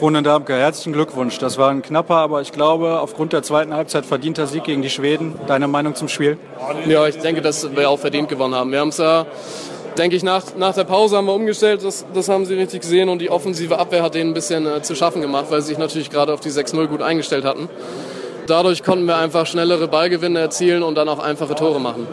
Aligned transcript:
Ronen 0.00 0.22
Darmke, 0.22 0.54
herzlichen 0.54 0.92
Glückwunsch. 0.92 1.38
Das 1.38 1.58
war 1.58 1.70
ein 1.70 1.82
knapper, 1.82 2.14
aber 2.14 2.40
ich 2.40 2.52
glaube, 2.52 3.00
aufgrund 3.00 3.32
der 3.32 3.42
zweiten 3.42 3.74
Halbzeit 3.74 4.06
verdienter 4.06 4.46
Sieg 4.46 4.62
gegen 4.62 4.80
die 4.80 4.90
Schweden. 4.90 5.34
Deine 5.48 5.66
Meinung 5.66 5.96
zum 5.96 6.06
Spiel? 6.06 6.38
Ja, 6.86 7.08
ich 7.08 7.18
denke, 7.18 7.42
dass 7.42 7.74
wir 7.74 7.90
auch 7.90 7.98
verdient 7.98 8.28
gewonnen 8.28 8.54
haben. 8.54 8.70
Wir 8.70 8.78
haben 8.78 8.90
es 8.90 8.98
ja, 8.98 9.26
denke 9.96 10.14
ich, 10.14 10.22
nach, 10.22 10.44
nach 10.56 10.72
der 10.72 10.84
Pause 10.84 11.16
haben 11.16 11.26
wir 11.26 11.34
umgestellt. 11.34 11.82
Das, 11.82 12.06
das 12.14 12.28
haben 12.28 12.46
sie 12.46 12.54
richtig 12.54 12.82
gesehen 12.82 13.08
und 13.08 13.18
die 13.18 13.28
offensive 13.28 13.76
Abwehr 13.76 14.04
hat 14.04 14.14
denen 14.14 14.30
ein 14.30 14.34
bisschen 14.34 14.66
äh, 14.66 14.82
zu 14.82 14.94
schaffen 14.94 15.20
gemacht, 15.20 15.46
weil 15.50 15.62
sie 15.62 15.68
sich 15.68 15.78
natürlich 15.78 16.10
gerade 16.10 16.32
auf 16.32 16.40
die 16.40 16.50
6-0 16.50 16.86
gut 16.86 17.02
eingestellt 17.02 17.44
hatten. 17.44 17.68
Dadurch 18.46 18.84
konnten 18.84 19.04
wir 19.04 19.16
einfach 19.16 19.46
schnellere 19.46 19.88
Ballgewinne 19.88 20.38
erzielen 20.38 20.84
und 20.84 20.94
dann 20.94 21.08
auch 21.08 21.18
einfache 21.18 21.56
Tore 21.56 21.80
machen. 21.80 22.06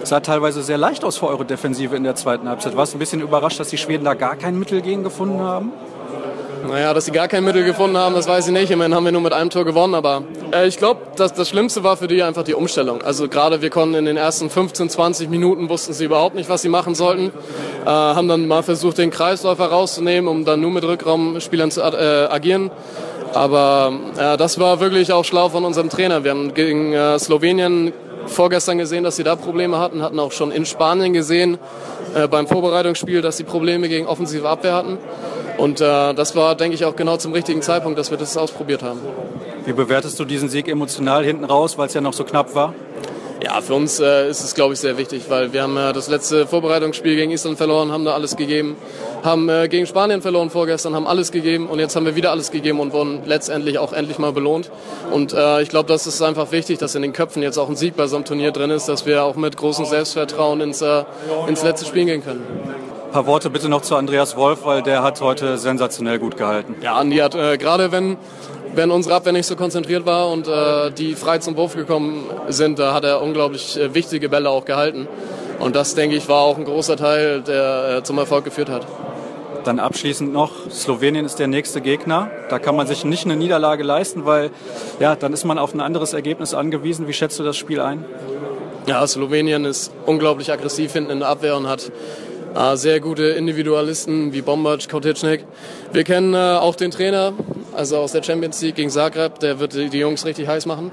Es 0.00 0.10
sah 0.10 0.20
teilweise 0.20 0.62
sehr 0.62 0.78
leicht 0.78 1.04
aus 1.04 1.18
für 1.18 1.26
eure 1.26 1.44
Defensive 1.44 1.96
in 1.96 2.04
der 2.04 2.14
zweiten 2.14 2.48
Halbzeit. 2.48 2.76
Warst 2.76 2.92
du 2.92 2.98
ein 2.98 3.00
bisschen 3.00 3.20
überrascht, 3.20 3.58
dass 3.58 3.68
die 3.68 3.78
Schweden 3.78 4.04
da 4.04 4.14
gar 4.14 4.36
kein 4.36 4.58
Mittel 4.58 4.80
gegen 4.80 5.02
gefunden 5.02 5.40
haben? 5.40 5.72
Naja, 6.68 6.92
dass 6.94 7.06
sie 7.06 7.10
gar 7.10 7.28
kein 7.28 7.44
Mittel 7.44 7.64
gefunden 7.64 7.96
haben, 7.96 8.14
das 8.14 8.28
weiß 8.28 8.46
ich 8.48 8.52
nicht. 8.52 8.70
Immerhin 8.70 8.94
haben 8.94 9.04
wir 9.04 9.12
nur 9.12 9.20
mit 9.22 9.32
einem 9.32 9.50
Tor 9.50 9.64
gewonnen. 9.64 9.94
Aber 9.94 10.22
äh, 10.52 10.66
ich 10.66 10.76
glaube, 10.76 11.00
das, 11.16 11.32
das 11.32 11.48
Schlimmste 11.48 11.82
war 11.82 11.96
für 11.96 12.06
die 12.06 12.22
einfach 12.22 12.42
die 12.42 12.54
Umstellung. 12.54 13.02
Also 13.02 13.28
gerade 13.28 13.62
wir 13.62 13.70
konnten 13.70 13.94
in 13.94 14.04
den 14.04 14.16
ersten 14.16 14.50
15, 14.50 14.90
20 14.90 15.30
Minuten 15.30 15.68
wussten 15.68 15.92
sie 15.92 16.04
überhaupt 16.04 16.34
nicht, 16.34 16.48
was 16.48 16.62
sie 16.62 16.68
machen 16.68 16.94
sollten. 16.94 17.32
Äh, 17.84 17.88
haben 17.88 18.28
dann 18.28 18.46
mal 18.46 18.62
versucht, 18.62 18.98
den 18.98 19.10
Kreisläufer 19.10 19.66
rauszunehmen, 19.66 20.28
um 20.28 20.44
dann 20.44 20.60
nur 20.60 20.70
mit 20.70 20.84
Rückraumspielern 20.84 21.70
zu 21.70 21.80
äh, 21.80 22.28
agieren. 22.30 22.70
Aber 23.32 23.92
äh, 24.18 24.36
das 24.36 24.58
war 24.58 24.80
wirklich 24.80 25.12
auch 25.12 25.24
schlau 25.24 25.48
von 25.48 25.64
unserem 25.64 25.88
Trainer. 25.88 26.24
Wir 26.24 26.32
haben 26.32 26.52
gegen 26.54 26.92
äh, 26.92 27.18
Slowenien 27.18 27.92
vorgestern 28.26 28.78
gesehen, 28.78 29.04
dass 29.04 29.16
sie 29.16 29.24
da 29.24 29.36
Probleme 29.36 29.78
hatten, 29.78 30.02
hatten 30.02 30.18
auch 30.18 30.32
schon 30.32 30.52
in 30.52 30.66
Spanien 30.66 31.12
gesehen 31.12 31.58
äh, 32.14 32.28
beim 32.28 32.46
Vorbereitungsspiel, 32.46 33.22
dass 33.22 33.36
sie 33.36 33.44
Probleme 33.44 33.88
gegen 33.88 34.06
offensive 34.06 34.48
Abwehr 34.48 34.74
hatten. 34.74 34.98
Und 35.60 35.82
äh, 35.82 36.14
das 36.14 36.34
war, 36.34 36.54
denke 36.54 36.74
ich, 36.74 36.86
auch 36.86 36.96
genau 36.96 37.18
zum 37.18 37.34
richtigen 37.34 37.60
Zeitpunkt, 37.60 37.98
dass 37.98 38.10
wir 38.10 38.16
das 38.16 38.34
ausprobiert 38.38 38.82
haben. 38.82 39.00
Wie 39.66 39.74
bewertest 39.74 40.18
du 40.18 40.24
diesen 40.24 40.48
Sieg 40.48 40.68
emotional 40.68 41.22
hinten 41.22 41.44
raus, 41.44 41.76
weil 41.76 41.86
es 41.86 41.92
ja 41.92 42.00
noch 42.00 42.14
so 42.14 42.24
knapp 42.24 42.54
war? 42.54 42.72
Ja, 43.44 43.60
für 43.60 43.74
uns 43.74 44.00
äh, 44.00 44.30
ist 44.30 44.42
es, 44.42 44.54
glaube 44.54 44.72
ich, 44.72 44.80
sehr 44.80 44.96
wichtig, 44.96 45.24
weil 45.28 45.52
wir 45.52 45.62
haben 45.62 45.76
äh, 45.76 45.92
das 45.92 46.08
letzte 46.08 46.46
Vorbereitungsspiel 46.46 47.14
gegen 47.14 47.30
Island 47.30 47.58
verloren, 47.58 47.92
haben 47.92 48.06
da 48.06 48.14
alles 48.14 48.36
gegeben, 48.36 48.76
haben 49.22 49.50
äh, 49.50 49.68
gegen 49.68 49.86
Spanien 49.86 50.22
verloren 50.22 50.48
vorgestern, 50.48 50.94
haben 50.94 51.06
alles 51.06 51.30
gegeben 51.30 51.68
und 51.68 51.78
jetzt 51.78 51.94
haben 51.94 52.06
wir 52.06 52.16
wieder 52.16 52.30
alles 52.30 52.50
gegeben 52.50 52.80
und 52.80 52.94
wurden 52.94 53.20
letztendlich 53.26 53.78
auch 53.78 53.92
endlich 53.92 54.18
mal 54.18 54.32
belohnt. 54.32 54.70
Und 55.10 55.34
äh, 55.34 55.60
ich 55.60 55.68
glaube, 55.68 55.88
das 55.88 56.06
ist 56.06 56.22
einfach 56.22 56.52
wichtig, 56.52 56.78
dass 56.78 56.94
in 56.94 57.02
den 57.02 57.12
Köpfen 57.12 57.42
jetzt 57.42 57.58
auch 57.58 57.68
ein 57.68 57.76
Sieg 57.76 57.96
bei 57.96 58.06
so 58.06 58.16
einem 58.16 58.24
Turnier 58.24 58.50
drin 58.50 58.70
ist, 58.70 58.88
dass 58.88 59.04
wir 59.04 59.24
auch 59.24 59.36
mit 59.36 59.58
großem 59.58 59.84
Selbstvertrauen 59.84 60.62
ins, 60.62 60.80
äh, 60.80 61.04
ins 61.48 61.62
letzte 61.62 61.84
Spiel 61.84 62.06
gehen 62.06 62.24
können. 62.24 62.46
Ein 63.10 63.14
paar 63.14 63.26
Worte 63.26 63.50
bitte 63.50 63.68
noch 63.68 63.82
zu 63.82 63.96
Andreas 63.96 64.36
Wolf, 64.36 64.64
weil 64.64 64.82
der 64.82 65.02
hat 65.02 65.20
heute 65.20 65.58
sensationell 65.58 66.20
gut 66.20 66.36
gehalten. 66.36 66.76
Ja, 66.80 66.94
Andi 66.94 67.16
hat 67.16 67.34
äh, 67.34 67.58
gerade 67.58 67.90
wenn 67.90 68.16
wenn 68.76 68.92
unsere 68.92 69.16
Abwehr 69.16 69.32
nicht 69.32 69.46
so 69.46 69.56
konzentriert 69.56 70.06
war 70.06 70.30
und 70.30 70.46
äh, 70.46 70.92
die 70.92 71.16
frei 71.16 71.38
zum 71.38 71.56
Wurf 71.56 71.74
gekommen 71.74 72.30
sind, 72.50 72.78
da 72.78 72.94
hat 72.94 73.02
er 73.02 73.20
unglaublich 73.20 73.76
äh, 73.76 73.94
wichtige 73.94 74.28
Bälle 74.28 74.48
auch 74.48 74.64
gehalten. 74.64 75.08
Und 75.58 75.74
das, 75.74 75.96
denke 75.96 76.14
ich, 76.14 76.28
war 76.28 76.42
auch 76.42 76.56
ein 76.56 76.64
großer 76.64 76.96
Teil, 76.96 77.40
der 77.40 77.96
äh, 77.96 78.02
zum 78.04 78.16
Erfolg 78.16 78.44
geführt 78.44 78.68
hat. 78.68 78.86
Dann 79.64 79.80
abschließend 79.80 80.32
noch, 80.32 80.70
Slowenien 80.70 81.24
ist 81.24 81.40
der 81.40 81.48
nächste 81.48 81.80
Gegner. 81.80 82.30
Da 82.48 82.60
kann 82.60 82.76
man 82.76 82.86
sich 82.86 83.04
nicht 83.04 83.24
eine 83.24 83.34
Niederlage 83.34 83.82
leisten, 83.82 84.24
weil 84.24 84.50
ja, 85.00 85.16
dann 85.16 85.32
ist 85.32 85.44
man 85.44 85.58
auf 85.58 85.74
ein 85.74 85.80
anderes 85.80 86.12
Ergebnis 86.12 86.54
angewiesen. 86.54 87.08
Wie 87.08 87.12
schätzt 87.12 87.40
du 87.40 87.42
das 87.42 87.56
Spiel 87.56 87.80
ein? 87.80 88.04
Ja, 88.86 89.04
Slowenien 89.04 89.64
ist 89.64 89.90
unglaublich 90.06 90.52
aggressiv 90.52 90.92
hinten 90.92 91.10
in 91.10 91.18
der 91.18 91.28
Abwehr 91.28 91.56
und 91.56 91.68
hat 91.68 91.90
sehr 92.74 93.00
gute 93.00 93.24
Individualisten 93.24 94.32
wie 94.32 94.42
Bombac, 94.42 94.88
Koticnik. 94.88 95.44
Wir 95.92 96.04
kennen 96.04 96.34
äh, 96.34 96.36
auch 96.36 96.74
den 96.74 96.90
Trainer, 96.90 97.32
also 97.74 97.98
aus 97.98 98.12
der 98.12 98.22
Champions 98.22 98.60
League 98.62 98.76
gegen 98.76 98.90
Zagreb, 98.90 99.38
der 99.40 99.60
wird 99.60 99.74
die 99.74 99.98
Jungs 99.98 100.24
richtig 100.24 100.48
heiß 100.48 100.66
machen. 100.66 100.90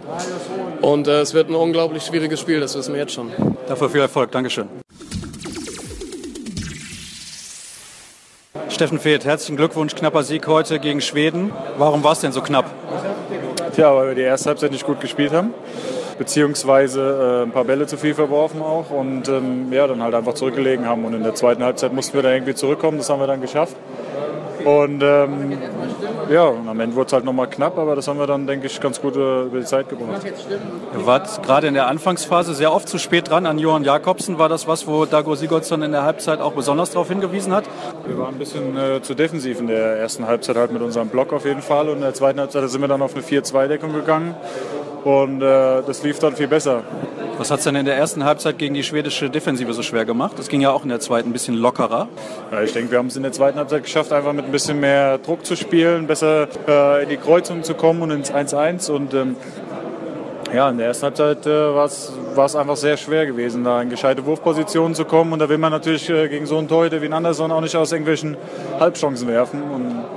Und 0.81 1.07
äh, 1.07 1.21
es 1.21 1.33
wird 1.33 1.49
ein 1.49 1.55
unglaublich 1.55 2.03
schwieriges 2.03 2.39
Spiel, 2.39 2.59
das 2.59 2.75
wissen 2.77 2.93
wir 2.93 3.01
jetzt 3.01 3.13
schon. 3.13 3.31
Dafür 3.67 3.89
viel 3.89 4.01
Erfolg, 4.01 4.31
Dankeschön. 4.31 4.67
Steffen 8.69 8.99
Feeth, 8.99 9.25
herzlichen 9.25 9.57
Glückwunsch, 9.57 9.95
knapper 9.95 10.23
Sieg 10.23 10.45
heute 10.47 10.79
gegen 10.79 11.01
Schweden. 11.01 11.51
Warum 11.77 12.03
war 12.03 12.11
es 12.11 12.19
denn 12.19 12.31
so 12.31 12.41
knapp? 12.41 12.65
Tja, 13.73 13.95
weil 13.95 14.09
wir 14.09 14.15
die 14.15 14.21
erste 14.21 14.49
Halbzeit 14.49 14.71
nicht 14.71 14.85
gut 14.85 15.01
gespielt 15.01 15.31
haben 15.31 15.53
beziehungsweise 16.17 17.41
äh, 17.41 17.43
ein 17.43 17.51
paar 17.51 17.65
Bälle 17.65 17.87
zu 17.87 17.97
viel 17.97 18.13
verworfen 18.13 18.61
auch 18.61 18.89
und 18.89 19.27
ähm, 19.27 19.71
ja, 19.71 19.87
dann 19.87 20.01
halt 20.01 20.15
einfach 20.15 20.33
zurückgelegen 20.33 20.85
haben. 20.85 21.05
Und 21.05 21.13
in 21.13 21.23
der 21.23 21.35
zweiten 21.35 21.63
Halbzeit 21.63 21.93
mussten 21.93 22.15
wir 22.15 22.23
dann 22.23 22.33
irgendwie 22.33 22.55
zurückkommen, 22.55 22.97
das 22.97 23.09
haben 23.09 23.19
wir 23.19 23.27
dann 23.27 23.41
geschafft. 23.41 23.75
Und 24.67 25.01
ähm, 25.01 25.57
ja, 26.29 26.43
und 26.43 26.67
am 26.67 26.79
Ende 26.79 26.95
wurde 26.95 27.07
es 27.07 27.13
halt 27.13 27.23
nochmal 27.23 27.47
knapp, 27.47 27.77
aber 27.77 27.95
das 27.95 28.07
haben 28.07 28.19
wir 28.19 28.27
dann, 28.27 28.47
denke 28.47 28.67
ich, 28.67 28.81
ganz 28.81 28.99
gut 28.99 29.15
äh, 29.15 29.43
über 29.43 29.59
die 29.59 29.65
Zeit 29.65 29.87
gebracht. 29.87 30.21
Ihr 30.25 31.05
wart 31.05 31.41
gerade 31.43 31.67
in 31.67 31.73
der 31.73 31.87
Anfangsphase 31.87 32.53
sehr 32.53 32.73
oft 32.73 32.89
zu 32.89 32.97
spät 32.97 33.29
dran 33.29 33.45
an 33.45 33.59
Johann 33.59 33.85
Jakobsen. 33.85 34.39
War 34.39 34.49
das 34.49 34.67
was, 34.67 34.87
wo 34.87 35.05
Dago 35.05 35.35
Sigurdsson 35.35 35.83
in 35.83 35.91
der 35.91 36.03
Halbzeit 36.03 36.41
auch 36.41 36.51
besonders 36.51 36.91
darauf 36.91 37.07
hingewiesen 37.07 37.53
hat? 37.53 37.63
Wir 38.05 38.17
waren 38.17 38.35
ein 38.35 38.39
bisschen 38.39 38.77
äh, 38.77 39.01
zu 39.01 39.13
defensiv 39.13 39.59
in 39.59 39.67
der 39.67 39.99
ersten 39.99 40.27
Halbzeit 40.27 40.57
halt 40.57 40.73
mit 40.73 40.81
unserem 40.81 41.07
Block 41.07 41.31
auf 41.31 41.45
jeden 41.45 41.61
Fall. 41.61 41.87
Und 41.87 41.97
in 41.97 42.01
der 42.01 42.13
zweiten 42.13 42.39
Halbzeit 42.39 42.69
sind 42.69 42.81
wir 42.81 42.89
dann 42.89 43.01
auf 43.01 43.15
eine 43.15 43.23
4-2-Deckung 43.23 43.93
gegangen. 43.93 44.35
Und 45.07 45.41
äh, 45.41 45.83
das 45.87 46.03
lief 46.03 46.19
dann 46.19 46.35
viel 46.35 46.49
besser. 46.49 46.83
Was 47.37 47.49
hat 47.49 47.59
es 47.59 47.63
denn 47.63 47.75
in 47.75 47.85
der 47.85 47.95
ersten 47.95 48.25
Halbzeit 48.25 48.57
gegen 48.57 48.73
die 48.73 48.83
schwedische 48.83 49.29
Defensive 49.29 49.71
so 49.71 49.81
schwer 49.81 50.03
gemacht? 50.03 50.37
Das 50.37 50.49
ging 50.49 50.59
ja 50.59 50.71
auch 50.71 50.83
in 50.83 50.89
der 50.89 50.99
zweiten 50.99 51.29
ein 51.29 51.31
bisschen 51.31 51.55
lockerer. 51.55 52.09
Ja, 52.51 52.61
ich 52.61 52.73
denke, 52.73 52.91
wir 52.91 52.97
haben 52.97 53.07
es 53.07 53.15
in 53.15 53.23
der 53.23 53.31
zweiten 53.31 53.57
Halbzeit 53.57 53.85
geschafft, 53.85 54.11
einfach 54.11 54.33
mit 54.33 54.43
ein 54.43 54.51
bisschen 54.51 54.81
mehr 54.81 55.17
Druck 55.19 55.45
zu 55.45 55.55
spielen, 55.55 56.07
besser 56.07 56.49
äh, 56.67 57.03
in 57.03 57.09
die 57.09 57.15
Kreuzung 57.15 57.63
zu 57.63 57.73
kommen 57.73 58.01
und 58.01 58.11
ins 58.11 58.33
1-1. 58.33 58.91
Und 58.91 59.13
ähm, 59.13 59.37
ja, 60.53 60.69
in 60.69 60.77
der 60.77 60.87
ersten 60.87 61.05
Halbzeit 61.05 61.45
äh, 61.45 61.73
war 61.73 61.85
es 61.85 62.55
einfach 62.57 62.75
sehr 62.75 62.97
schwer 62.97 63.25
gewesen, 63.25 63.63
da 63.63 63.81
in 63.81 63.89
gescheite 63.89 64.25
Wurfpositionen 64.25 64.93
zu 64.93 65.05
kommen. 65.05 65.31
Und 65.31 65.39
da 65.39 65.47
will 65.47 65.57
man 65.57 65.71
natürlich 65.71 66.09
äh, 66.09 66.27
gegen 66.27 66.47
so 66.47 66.57
einen 66.57 66.67
Torhüter 66.67 67.01
wie 67.01 67.05
ein 67.05 67.13
Anderson 67.13 67.53
auch 67.53 67.61
nicht 67.61 67.77
aus 67.77 67.93
irgendwelchen 67.93 68.35
Halbchancen 68.77 69.29
werfen. 69.29 69.63
Und. 69.63 70.16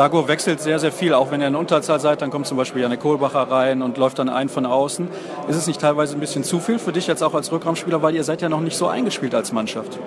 Dago 0.00 0.28
wechselt 0.28 0.62
sehr, 0.62 0.78
sehr 0.78 0.92
viel. 0.92 1.12
Auch 1.12 1.30
wenn 1.30 1.42
ihr 1.42 1.48
in 1.48 1.54
Unterzahl 1.54 2.00
seid, 2.00 2.22
dann 2.22 2.30
kommt 2.30 2.46
zum 2.46 2.56
Beispiel 2.56 2.80
Janik 2.80 3.00
Kohlbacher 3.00 3.50
rein 3.50 3.82
und 3.82 3.98
läuft 3.98 4.18
dann 4.18 4.30
ein 4.30 4.48
von 4.48 4.64
außen. 4.64 5.08
Ist 5.46 5.56
es 5.56 5.66
nicht 5.66 5.78
teilweise 5.78 6.16
ein 6.16 6.20
bisschen 6.20 6.42
zu 6.42 6.58
viel 6.58 6.78
für 6.78 6.90
dich 6.90 7.06
jetzt 7.06 7.22
auch 7.22 7.34
als 7.34 7.52
Rückraumspieler, 7.52 8.00
weil 8.00 8.14
ihr 8.14 8.24
seid 8.24 8.40
ja 8.40 8.48
noch 8.48 8.62
nicht 8.62 8.78
so 8.78 8.88
eingespielt 8.88 9.34
als 9.34 9.52
Mannschaft? 9.52 9.98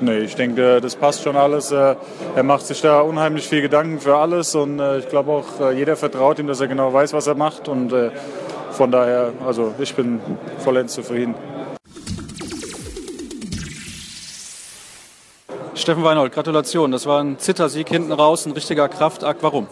Nee, 0.00 0.20
ich 0.20 0.36
denke, 0.36 0.80
das 0.80 0.96
passt 0.96 1.22
schon 1.22 1.36
alles. 1.36 1.70
Äh, 1.70 1.96
er 2.34 2.42
macht 2.42 2.64
sich 2.64 2.80
da 2.80 3.02
unheimlich 3.02 3.46
viel 3.46 3.60
Gedanken 3.60 4.00
für 4.00 4.16
alles 4.16 4.54
und 4.54 4.80
äh, 4.80 5.00
ich 5.00 5.10
glaube 5.10 5.30
auch, 5.30 5.60
äh, 5.60 5.76
jeder 5.76 5.96
vertraut 5.96 6.38
ihm, 6.38 6.46
dass 6.46 6.62
er 6.62 6.68
genau 6.68 6.90
weiß, 6.90 7.12
was 7.12 7.26
er 7.26 7.34
macht. 7.34 7.68
Und 7.68 7.92
von 8.70 8.90
daher, 8.90 9.34
also 9.46 9.74
ich 9.78 9.94
bin 9.94 10.22
vollends 10.60 10.94
zufrieden. 10.94 11.34
Steffen 15.82 16.04
Weinhold, 16.04 16.32
Gratulation. 16.32 16.92
Das 16.92 17.06
war 17.06 17.20
ein 17.20 17.40
Zittersieg 17.40 17.88
hinten 17.88 18.12
raus, 18.12 18.46
ein 18.46 18.52
richtiger 18.52 18.88
Kraftakt. 18.88 19.42
Warum? 19.42 19.66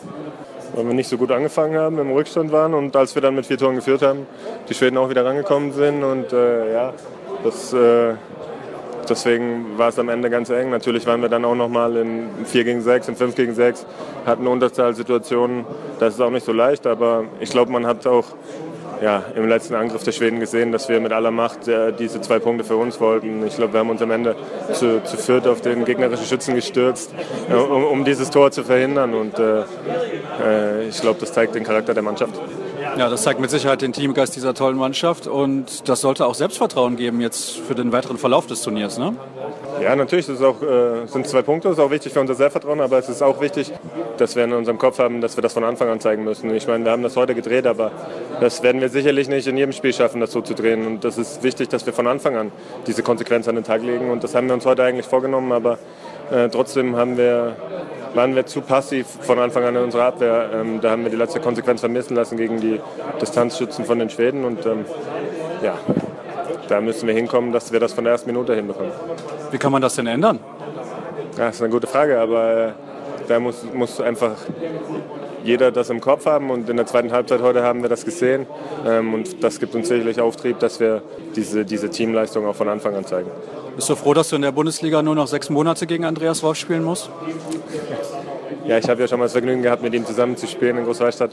Weil 0.75 0.84
wir 0.84 0.93
nicht 0.93 1.09
so 1.09 1.16
gut 1.16 1.31
angefangen 1.31 1.78
haben, 1.78 2.00
im 2.00 2.10
Rückstand 2.10 2.50
waren 2.50 2.75
und 2.75 2.97
als 2.97 3.15
wir 3.15 3.22
dann 3.22 3.37
mit 3.37 3.47
vier 3.47 3.56
Toren 3.56 3.76
geführt 3.76 4.03
haben, 4.03 4.26
die 4.69 4.75
Schweden 4.75 4.98
auch 4.98 5.09
wieder 5.09 5.25
rangekommen 5.25 5.72
sind. 5.72 6.03
Und 6.03 6.33
äh, 6.33 6.72
ja, 6.72 6.92
das, 7.45 7.72
äh, 7.72 8.15
deswegen 9.09 9.78
war 9.78 9.91
es 9.91 10.01
am 10.01 10.09
Ende 10.09 10.30
ganz 10.30 10.51
eng. 10.51 10.71
Natürlich 10.71 11.07
waren 11.07 11.22
wir 11.22 11.28
dann 11.28 11.45
auch 11.45 11.54
nochmal 11.54 11.97
in 11.97 12.28
4 12.45 12.65
gegen 12.65 12.80
6, 12.80 13.06
in 13.06 13.15
5 13.15 13.36
gegen 13.36 13.54
6, 13.54 13.86
hatten 14.27 14.48
Unterzahlsituationen. 14.48 15.65
Das 16.01 16.15
ist 16.15 16.21
auch 16.21 16.30
nicht 16.30 16.45
so 16.45 16.53
leicht, 16.53 16.89
aber 16.89 17.22
ich 17.39 17.51
glaube, 17.51 17.71
man 17.71 17.86
hat 17.86 18.04
auch 18.09 18.24
ja, 19.03 19.25
im 19.35 19.49
letzten 19.49 19.75
Angriff 19.75 20.03
der 20.05 20.13
Schweden 20.13 20.41
gesehen, 20.41 20.73
dass 20.73 20.89
wir 20.89 21.01
mit 21.01 21.13
aller 21.13 21.31
Macht 21.31 21.69
äh, 21.69 21.93
diese 21.93 22.21
zwei 22.21 22.39
Punkte 22.39 22.65
für 22.65 22.77
uns 22.77 23.01
wollten. 23.01 23.47
Ich 23.47 23.57
glaube, 23.57 23.73
wir 23.73 23.81
haben 23.81 23.91
uns 23.91 24.03
am 24.03 24.11
Ende 24.11 24.37
zu, 24.73 25.03
zu 25.05 25.17
viert 25.17 25.47
auf 25.47 25.61
den 25.61 25.85
gegnerischen 25.85 26.27
Schützen 26.27 26.55
gestürzt, 26.55 27.15
äh, 27.49 27.55
um, 27.55 27.85
um, 27.85 28.05
dieses 28.05 28.31
Tor 28.31 28.51
zu 28.51 28.63
verhindern. 28.63 29.15
Und 29.15 29.39
äh, 29.39 29.63
äh, 30.43 30.89
ich 30.89 31.01
glaube, 31.01 31.21
das 31.21 31.33
zeigt 31.33 31.55
den 31.55 31.65
Charakter 31.65 31.95
der 31.95 32.03
Mannschaft. 32.03 32.35
Ja, 32.97 33.09
das 33.09 33.23
zeigt 33.23 33.41
mit 33.41 33.51
Sicherheit 33.51 33.83
den 33.83 33.93
Teamgeist 33.93 34.35
dieser 34.37 34.55
tollen 34.55 34.77
Mannschaft 34.77 35.27
und 35.27 35.89
das 35.89 36.01
sollte 36.01 36.27
auch 36.27 36.35
Selbstvertrauen 36.35 36.97
geben 36.97 37.21
jetzt 37.21 37.59
für 37.59 37.75
den 37.75 37.93
weiteren 37.93 38.19
Verlauf 38.19 38.47
des 38.47 38.63
Turniers. 38.63 38.99
Ne? 38.99 39.15
Ja, 39.82 39.97
natürlich 39.97 40.27
das 40.27 40.42
auch, 40.42 40.62
äh, 40.62 41.06
sind 41.06 41.27
zwei 41.27 41.42
Punkte, 41.42 41.68
das 41.68 41.78
ist 41.78 41.84
auch 41.84 41.91
wichtig 41.91 42.12
für 42.12 42.21
unser 42.21 42.34
Selbstvertrauen, 42.34 42.80
aber 42.80 42.98
es 42.98 43.09
ist 43.09 43.22
auch 43.22 43.41
wichtig, 43.41 43.72
dass 44.18 44.36
wir 44.36 44.44
in 44.44 44.53
unserem 44.53 44.78
Kopf 44.78 44.98
haben, 44.98 45.21
dass 45.21 45.36
wir 45.36 45.42
das 45.42 45.54
von 45.54 45.65
Anfang 45.65 45.88
an 45.88 46.00
zeigen 46.00 46.24
müssen. 46.24 46.54
Ich 46.54 46.66
meine, 46.66 46.84
wir 46.84 46.92
haben 46.92 47.03
das 47.03 47.16
heute 47.16 47.34
gedreht, 47.34 47.66
aber 47.66 47.91
das 48.41 48.62
werden 48.62 48.80
wir 48.80 48.91
sicherlich 48.91 49.28
nicht 49.28 49.47
in 49.47 49.56
jedem 49.56 49.72
Spiel 49.72 49.92
schaffen, 49.92 50.21
das 50.21 50.32
so 50.32 50.42
zu 50.42 50.54
drehen. 50.54 50.86
Und 50.86 51.04
das 51.04 51.16
ist 51.16 51.42
wichtig, 51.42 51.68
dass 51.71 51.86
wir 51.86 51.92
von 51.92 52.06
Anfang 52.06 52.36
an 52.36 52.53
diese 52.86 53.03
Konsequenz 53.03 53.48
an 53.48 53.54
den 53.54 53.65
Tag 53.65 53.82
legen. 53.82 54.10
Und 54.10 54.22
das 54.22 54.34
haben 54.34 54.48
wir 54.48 54.54
uns 54.54 54.66
heute 54.66 54.82
eigentlich 54.82 55.06
vorgenommen, 55.06 55.53
aber 55.53 55.78
äh, 56.30 56.48
trotzdem 56.48 56.97
haben 56.97 57.16
wir, 57.16 57.56
waren 58.15 58.34
wir 58.34 58.44
zu 58.44 58.60
passiv 58.60 59.06
von 59.22 59.38
Anfang 59.38 59.65
an 59.65 59.77
in 59.77 59.82
unserer 59.82 60.04
Abwehr. 60.04 60.50
Ähm, 60.53 60.80
da 60.80 60.91
haben 60.91 61.04
wir 61.04 61.10
die 61.10 61.16
letzte 61.16 61.41
Konsequenz 61.41 61.80
vermissen 61.80 62.15
lassen 62.15 62.36
gegen 62.36 62.60
die 62.60 62.80
Distanzschützen 63.21 63.86
von 63.86 63.98
den 63.98 64.10
Schweden. 64.10 64.44
Und 64.44 64.66
ähm, 64.66 64.84
ja, 65.62 65.78
da 66.71 66.81
müssen 66.81 67.07
wir 67.07 67.15
hinkommen, 67.15 67.53
dass 67.53 67.72
wir 67.72 67.81
das 67.81 67.93
von 67.93 68.05
der 68.05 68.13
ersten 68.13 68.31
Minute 68.31 68.55
hinbekommen. 68.55 68.93
Wie 69.51 69.59
kann 69.59 69.72
man 69.72 69.83
das 69.83 69.97
denn 69.97 70.07
ändern? 70.07 70.39
Ja, 71.37 71.47
das 71.47 71.57
ist 71.57 71.63
eine 71.63 71.71
gute 71.71 71.87
Frage, 71.87 72.21
aber 72.21 72.69
äh, 72.69 72.72
da 73.28 73.41
muss, 73.41 73.65
muss 73.75 74.01
einfach 74.01 74.33
jeder 75.43 75.72
das 75.72 75.91
im 75.91 76.01
Kopf 76.01 76.27
haben 76.27 76.51
und 76.51 76.69
in 76.69 76.77
der 76.77 76.87
zweiten 76.87 77.13
Halbzeit 77.13 77.41
heute 77.41 77.63
haben 77.63 77.83
wir 77.83 77.89
das 77.89 78.05
gesehen 78.05 78.47
ähm, 78.87 79.15
und 79.15 79.43
das 79.43 79.59
gibt 79.59 79.75
uns 79.75 79.89
sicherlich 79.89 80.21
Auftrieb, 80.21 80.59
dass 80.59 80.81
wir 80.81 81.03
diese, 81.34 81.65
diese 81.65 81.91
Teamleistung 81.91 82.47
auch 82.47 82.55
von 82.55 82.69
Anfang 82.69 82.95
an 82.95 83.05
zeigen. 83.05 83.31
Bist 83.75 83.89
du 83.89 83.97
froh, 83.97 84.15
dass 84.15 84.28
du 84.28 84.37
in 84.37 84.43
der 84.43 84.53
Bundesliga 84.53 85.03
nur 85.03 85.15
noch 85.15 85.27
sechs 85.27 85.49
Monate 85.49 85.87
gegen 85.87 86.05
Andreas 86.05 86.43
Wolf 86.43 86.59
spielen 86.59 86.84
musst? 86.84 87.11
Ja, 88.66 88.78
ich 88.78 88.89
habe 88.89 89.01
ja 89.01 89.09
schon 89.09 89.19
mal 89.19 89.25
das 89.25 89.33
Vergnügen 89.33 89.63
gehabt, 89.63 89.83
mit 89.83 89.95
ihm 89.95 90.05
zusammen 90.05 90.37
zu 90.37 90.47
spielen 90.47 90.77
in 90.77 90.84
Großwallstadt. 90.84 91.31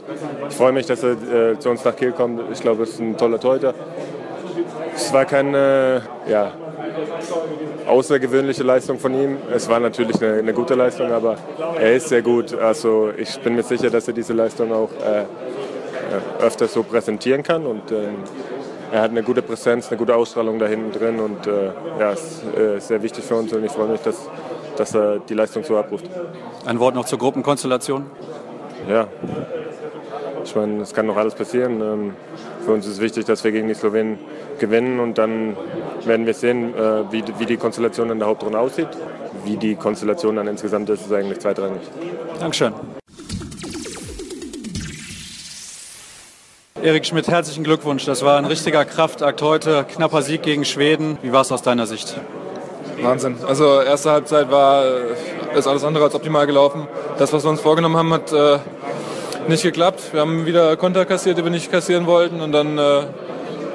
Ich 0.48 0.56
freue 0.56 0.72
mich, 0.72 0.86
dass 0.86 1.02
er 1.02 1.52
äh, 1.52 1.58
zu 1.58 1.68
uns 1.68 1.84
nach 1.84 1.94
Kiel 1.94 2.12
kommt. 2.12 2.40
Ich 2.52 2.60
glaube, 2.60 2.84
es 2.84 2.90
ist 2.90 3.00
ein 3.00 3.16
toller 3.16 3.38
Torhüter. 3.38 3.74
Es 4.98 5.12
war 5.12 5.24
keine 5.24 6.02
ja, 6.28 6.52
außergewöhnliche 7.86 8.64
Leistung 8.64 8.98
von 8.98 9.14
ihm. 9.14 9.36
Es 9.54 9.68
war 9.68 9.78
natürlich 9.78 10.20
eine, 10.20 10.38
eine, 10.38 10.52
gute 10.52 10.74
Leistung, 10.74 11.12
aber 11.12 11.36
er 11.78 11.94
ist 11.94 12.08
sehr 12.08 12.20
gut. 12.20 12.52
Also 12.52 13.10
ich 13.16 13.38
bin 13.38 13.54
mir 13.54 13.62
sicher, 13.62 13.90
dass 13.90 14.08
er 14.08 14.14
diese 14.14 14.32
Leistung 14.32 14.72
auch 14.72 14.90
äh, 15.00 15.20
äh 15.20 16.44
öfter 16.44 16.66
so 16.66 16.82
präsentieren 16.82 17.44
kann. 17.44 17.64
Und 17.64 17.92
äh, 17.92 18.08
er 18.90 19.02
hat 19.02 19.12
eine 19.12 19.22
gute 19.22 19.40
Präsenz, 19.40 19.88
eine 19.88 19.98
gute 19.98 20.16
Ausstrahlung 20.16 20.58
da 20.58 20.66
hinten 20.66 20.90
drin. 20.90 21.20
Und 21.20 21.46
äh, 21.46 21.70
ja, 22.00 22.10
ist 22.10 22.42
äh, 22.56 22.80
sehr 22.80 23.00
wichtig 23.00 23.22
für 23.22 23.36
uns. 23.36 23.52
Und 23.52 23.64
ich 23.64 23.70
freue 23.70 23.88
mich, 23.88 24.00
dass, 24.00 24.28
dass 24.76 24.96
er 24.96 25.20
die 25.20 25.34
Leistung 25.34 25.62
so 25.62 25.76
abruft. 25.76 26.06
Ein 26.66 26.80
Wort 26.80 26.96
noch 26.96 27.04
zur 27.04 27.20
Gruppenkonstellation? 27.20 28.10
Ja, 28.88 29.06
ich 30.48 30.56
meine, 30.56 30.80
es 30.80 30.94
kann 30.94 31.06
noch 31.06 31.16
alles 31.16 31.34
passieren. 31.34 31.80
Ähm, 31.80 32.14
für 32.64 32.72
uns 32.72 32.86
ist 32.86 33.00
wichtig, 33.00 33.26
dass 33.26 33.44
wir 33.44 33.52
gegen 33.52 33.68
die 33.68 33.74
Slowenen 33.74 34.18
gewinnen 34.58 34.98
und 34.98 35.18
dann 35.18 35.56
werden 36.04 36.24
wir 36.26 36.34
sehen, 36.34 36.74
äh, 36.74 37.12
wie, 37.12 37.22
wie 37.38 37.46
die 37.46 37.56
Konstellation 37.56 38.10
in 38.10 38.18
der 38.18 38.28
Hauptrunde 38.28 38.58
aussieht. 38.58 38.88
Wie 39.44 39.56
die 39.56 39.74
Konstellation 39.74 40.36
dann 40.36 40.46
insgesamt 40.46 40.88
ist, 40.88 41.06
ist 41.06 41.12
eigentlich 41.12 41.38
zweitrangig. 41.38 41.82
Dankeschön. 42.40 42.72
Erik 46.82 47.04
Schmidt, 47.04 47.28
herzlichen 47.28 47.64
Glückwunsch. 47.64 48.06
Das 48.06 48.24
war 48.24 48.38
ein 48.38 48.44
richtiger 48.44 48.84
Kraftakt 48.84 49.42
heute. 49.42 49.84
Knapper 49.84 50.22
Sieg 50.22 50.42
gegen 50.42 50.64
Schweden. 50.64 51.18
Wie 51.22 51.32
war 51.32 51.42
es 51.42 51.52
aus 51.52 51.62
deiner 51.62 51.86
Sicht? 51.86 52.18
Wahnsinn. 53.02 53.36
Also 53.46 53.80
erste 53.82 54.10
Halbzeit 54.10 54.50
war 54.50 54.84
ist 55.54 55.66
alles 55.66 55.84
andere 55.84 56.04
als 56.04 56.14
optimal 56.14 56.46
gelaufen. 56.46 56.86
Das, 57.18 57.32
was 57.32 57.44
wir 57.44 57.50
uns 57.50 57.60
vorgenommen 57.60 57.96
haben, 57.96 58.12
hat 58.12 58.32
äh, 58.32 58.58
nicht 59.48 59.62
geklappt. 59.62 60.12
Wir 60.12 60.20
haben 60.20 60.46
wieder 60.46 60.76
Konter 60.76 61.04
kassiert, 61.04 61.38
die 61.38 61.44
wir 61.44 61.50
nicht 61.50 61.70
kassieren 61.70 62.06
wollten. 62.06 62.40
Und 62.40 62.52
dann 62.52 62.78
äh, 62.78 63.02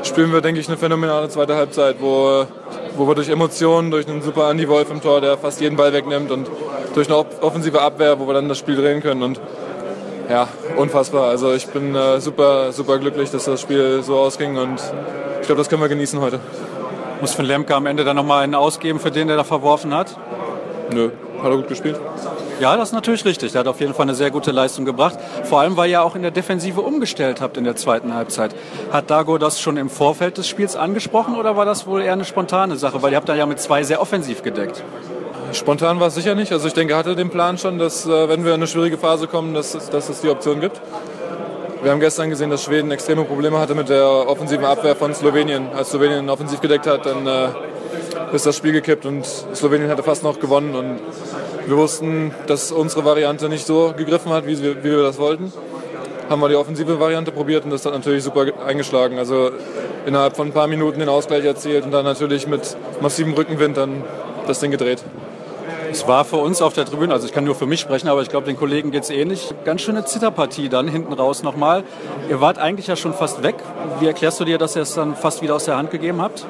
spielen 0.04 0.32
wir, 0.32 0.42
denke 0.42 0.60
ich, 0.60 0.68
eine 0.68 0.78
phänomenale 0.78 1.30
zweite 1.30 1.56
Halbzeit, 1.56 1.98
wo, 2.00 2.46
wo 2.96 3.08
wir 3.08 3.16
durch 3.16 3.30
Emotionen, 3.30 3.92
durch 3.92 4.08
einen 4.08 4.22
super 4.22 4.50
Andy 4.50 4.68
Wolf 4.70 4.90
im 4.92 5.02
Tor, 5.02 5.22
der 5.22 5.38
fast 5.38 5.62
jeden 5.62 5.76
Ball 5.76 5.92
wegnimmt 5.94 6.32
und 6.32 6.48
durch 6.94 7.08
eine 7.08 7.18
offensive 7.42 7.82
Abwehr, 7.82 8.20
wo 8.20 8.28
wir 8.28 8.34
dann 8.34 8.50
das 8.50 8.60
Spiel 8.60 8.76
drehen 8.76 9.02
können. 9.02 9.24
Und 9.24 9.40
ja, 10.30 10.48
unfassbar. 10.78 11.30
Also 11.30 11.54
ich 11.54 11.68
bin 11.68 11.96
äh, 11.96 12.20
super, 12.22 12.72
super 12.72 12.98
glücklich, 13.00 13.32
dass 13.32 13.46
das 13.46 13.62
Spiel 13.62 14.04
so 14.04 14.18
ausging 14.18 14.58
und 14.58 14.80
ich 15.42 15.48
glaube, 15.48 15.60
das 15.60 15.70
können 15.70 15.82
wir 15.82 15.90
genießen 15.90 16.20
heute. 16.22 16.40
Muss 17.20 17.34
von 17.34 17.46
Lemke 17.46 17.76
am 17.76 17.86
Ende 17.86 18.04
dann 18.04 18.16
nochmal 18.16 18.44
einen 18.44 18.56
ausgeben 18.56 19.00
für 19.00 19.12
den, 19.12 19.28
der 19.28 19.38
da 19.38 19.44
verworfen 19.44 19.94
hat? 19.94 20.18
Nö, 20.94 21.10
hat 21.42 21.52
er 21.52 21.58
gut 21.58 21.68
gespielt. 21.68 22.00
Ja, 22.64 22.78
das 22.78 22.90
ist 22.90 22.94
natürlich 22.94 23.26
richtig. 23.26 23.52
Der 23.52 23.60
hat 23.60 23.68
auf 23.68 23.82
jeden 23.82 23.94
Fall 23.94 24.04
eine 24.04 24.16
sehr 24.16 24.32
gute 24.32 24.52
Leistung 24.52 24.86
gebracht. 24.86 25.20
Vor 25.44 25.60
allem, 25.60 25.76
weil 25.76 25.90
ihr 25.90 26.02
auch 26.02 26.16
in 26.16 26.22
der 26.22 26.32
Defensive 26.32 26.80
umgestellt 26.80 27.42
habt 27.42 27.58
in 27.58 27.66
der 27.66 27.76
zweiten 27.76 28.14
Halbzeit. 28.14 28.56
Hat 28.90 29.12
Dago 29.12 29.38
das 29.38 29.60
schon 29.60 29.76
im 29.76 29.90
Vorfeld 29.90 30.38
des 30.38 30.48
Spiels 30.48 30.78
angesprochen 30.78 31.36
oder 31.36 31.58
war 31.58 31.66
das 31.66 31.86
wohl 31.88 32.02
eher 32.02 32.14
eine 32.14 32.24
spontane 32.24 32.78
Sache? 32.78 33.02
Weil 33.02 33.12
ihr 33.12 33.18
habt 33.18 33.28
da 33.28 33.36
ja 33.36 33.46
mit 33.46 33.60
zwei 33.60 33.84
sehr 33.84 34.00
offensiv 34.00 34.44
gedeckt. 34.44 34.82
Spontan 35.52 36.00
war 36.00 36.08
es 36.08 36.16
sicher 36.16 36.36
nicht. 36.36 36.54
Also 36.54 36.66
ich 36.70 36.74
denke, 36.74 36.94
er 36.94 37.00
hatte 37.00 37.18
den 37.18 37.30
Plan 37.30 37.58
schon, 37.58 37.80
dass 37.80 38.06
äh, 38.06 38.30
wenn 38.30 38.46
wir 38.46 38.54
in 38.54 38.62
eine 38.62 38.68
schwierige 38.68 38.98
Phase 38.98 39.28
kommen, 39.28 39.54
dass, 39.54 39.74
dass 39.90 40.08
es 40.08 40.22
die 40.22 40.30
Option 40.30 40.62
gibt. 40.62 40.80
Wir 41.82 41.92
haben 41.92 42.00
gestern 42.00 42.30
gesehen, 42.30 42.50
dass 42.50 42.64
Schweden 42.64 42.92
extreme 42.92 43.26
Probleme 43.26 43.60
hatte 43.60 43.76
mit 43.76 43.90
der 43.90 44.08
offensiven 44.08 44.64
Abwehr 44.64 44.96
von 44.96 45.14
Slowenien. 45.14 45.68
Als 45.76 45.90
Slowenien 45.90 46.30
offensiv 46.30 46.62
gedeckt 46.62 46.88
hat, 46.88 47.06
dann 47.06 47.28
äh, 47.28 47.50
ist 48.34 48.46
das 48.46 48.56
Spiel 48.56 48.72
gekippt 48.72 49.06
und 49.06 49.26
Slowenien 49.26 49.90
hatte 49.90 50.02
fast 50.02 50.24
noch 50.24 50.40
gewonnen. 50.40 50.76
Und 50.76 51.02
wir 51.66 51.78
wussten, 51.78 52.32
dass 52.48 52.72
unsere 52.72 53.06
Variante 53.06 53.50
nicht 53.50 53.66
so 53.66 53.94
gegriffen 53.96 54.32
hat, 54.32 54.46
wie 54.46 54.62
wir, 54.62 54.84
wie 54.84 54.92
wir 54.92 55.04
das 55.04 55.18
wollten. 55.18 55.52
Haben 56.30 56.42
wir 56.42 56.50
die 56.50 56.56
offensive 56.56 57.00
Variante 57.00 57.32
probiert 57.32 57.66
und 57.66 57.72
das 57.72 57.86
hat 57.86 57.94
natürlich 57.94 58.24
super 58.24 58.46
eingeschlagen. 58.66 59.18
Also 59.18 59.52
innerhalb 60.06 60.36
von 60.36 60.48
ein 60.48 60.54
paar 60.54 60.68
Minuten 60.68 61.00
den 61.00 61.10
Ausgleich 61.10 61.46
erzielt 61.46 61.86
und 61.86 61.92
dann 61.92 62.06
natürlich 62.06 62.48
mit 62.48 62.78
massivem 63.02 63.34
Rückenwind 63.34 63.78
dann 63.78 64.04
das 64.48 64.60
Ding 64.60 64.72
gedreht. 64.72 65.04
Es 65.92 66.08
war 66.08 66.26
für 66.26 66.38
uns 66.38 66.62
auf 66.62 66.74
der 66.74 66.86
Tribüne, 66.86 67.14
also 67.14 67.28
ich 67.28 67.34
kann 67.34 67.44
nur 67.44 67.54
für 67.54 67.68
mich 67.68 67.80
sprechen, 67.80 68.08
aber 68.08 68.24
ich 68.24 68.30
glaube, 68.30 68.48
den 68.48 68.58
Kollegen 68.58 68.90
geht 68.90 69.04
es 69.04 69.12
ähnlich. 69.12 69.54
Ganz 69.64 69.82
schöne 69.82 70.04
Zitterpartie 70.04 70.68
dann 70.68 70.88
hinten 70.88 71.14
raus 71.14 71.44
nochmal. 71.44 71.84
Ihr 72.30 72.42
wart 72.42 72.58
eigentlich 72.58 72.88
ja 72.88 72.96
schon 72.96 73.14
fast 73.14 73.44
weg. 73.44 73.56
Wie 74.00 74.08
erklärst 74.08 74.40
du 74.40 74.46
dir, 74.46 74.58
dass 74.58 74.76
ihr 74.76 74.82
es 74.82 74.96
dann 74.96 75.16
fast 75.16 75.44
wieder 75.44 75.56
aus 75.56 75.66
der 75.66 75.78
Hand 75.78 75.92
gegeben 75.92 76.20
habt? 76.20 76.48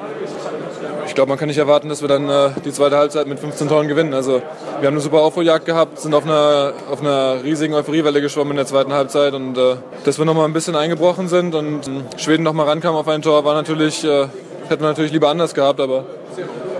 Ich 1.06 1.14
glaube, 1.14 1.28
man 1.28 1.38
kann 1.38 1.48
nicht 1.48 1.58
erwarten, 1.58 1.88
dass 1.88 2.00
wir 2.00 2.08
dann 2.08 2.28
äh, 2.28 2.50
die 2.64 2.72
zweite 2.72 2.96
Halbzeit 2.96 3.26
mit 3.26 3.38
15 3.38 3.68
Toren 3.68 3.88
gewinnen. 3.88 4.14
Also 4.14 4.42
wir 4.80 4.86
haben 4.86 4.94
eine 4.94 5.00
super 5.00 5.20
Aufholjagd 5.20 5.66
gehabt, 5.66 5.98
sind 6.00 6.14
auf 6.14 6.24
einer, 6.24 6.72
auf 6.90 7.00
einer 7.00 7.42
riesigen 7.42 7.74
Euphoriewelle 7.74 8.20
geschwommen 8.20 8.52
in 8.52 8.56
der 8.56 8.66
zweiten 8.66 8.92
Halbzeit 8.92 9.34
und 9.34 9.56
äh, 9.56 9.76
dass 10.04 10.18
wir 10.18 10.24
nochmal 10.24 10.46
ein 10.46 10.52
bisschen 10.52 10.76
eingebrochen 10.76 11.28
sind 11.28 11.54
und 11.54 11.86
äh, 11.86 12.18
Schweden 12.18 12.42
nochmal 12.42 12.66
rankam 12.66 12.94
auf 12.94 13.08
ein 13.08 13.22
Tor, 13.22 13.44
war 13.44 13.54
natürlich, 13.54 14.04
äh, 14.04 14.28
hätten 14.68 14.82
wir 14.82 14.88
natürlich 14.88 15.12
lieber 15.12 15.28
anders 15.28 15.54
gehabt, 15.54 15.80
aber 15.80 16.04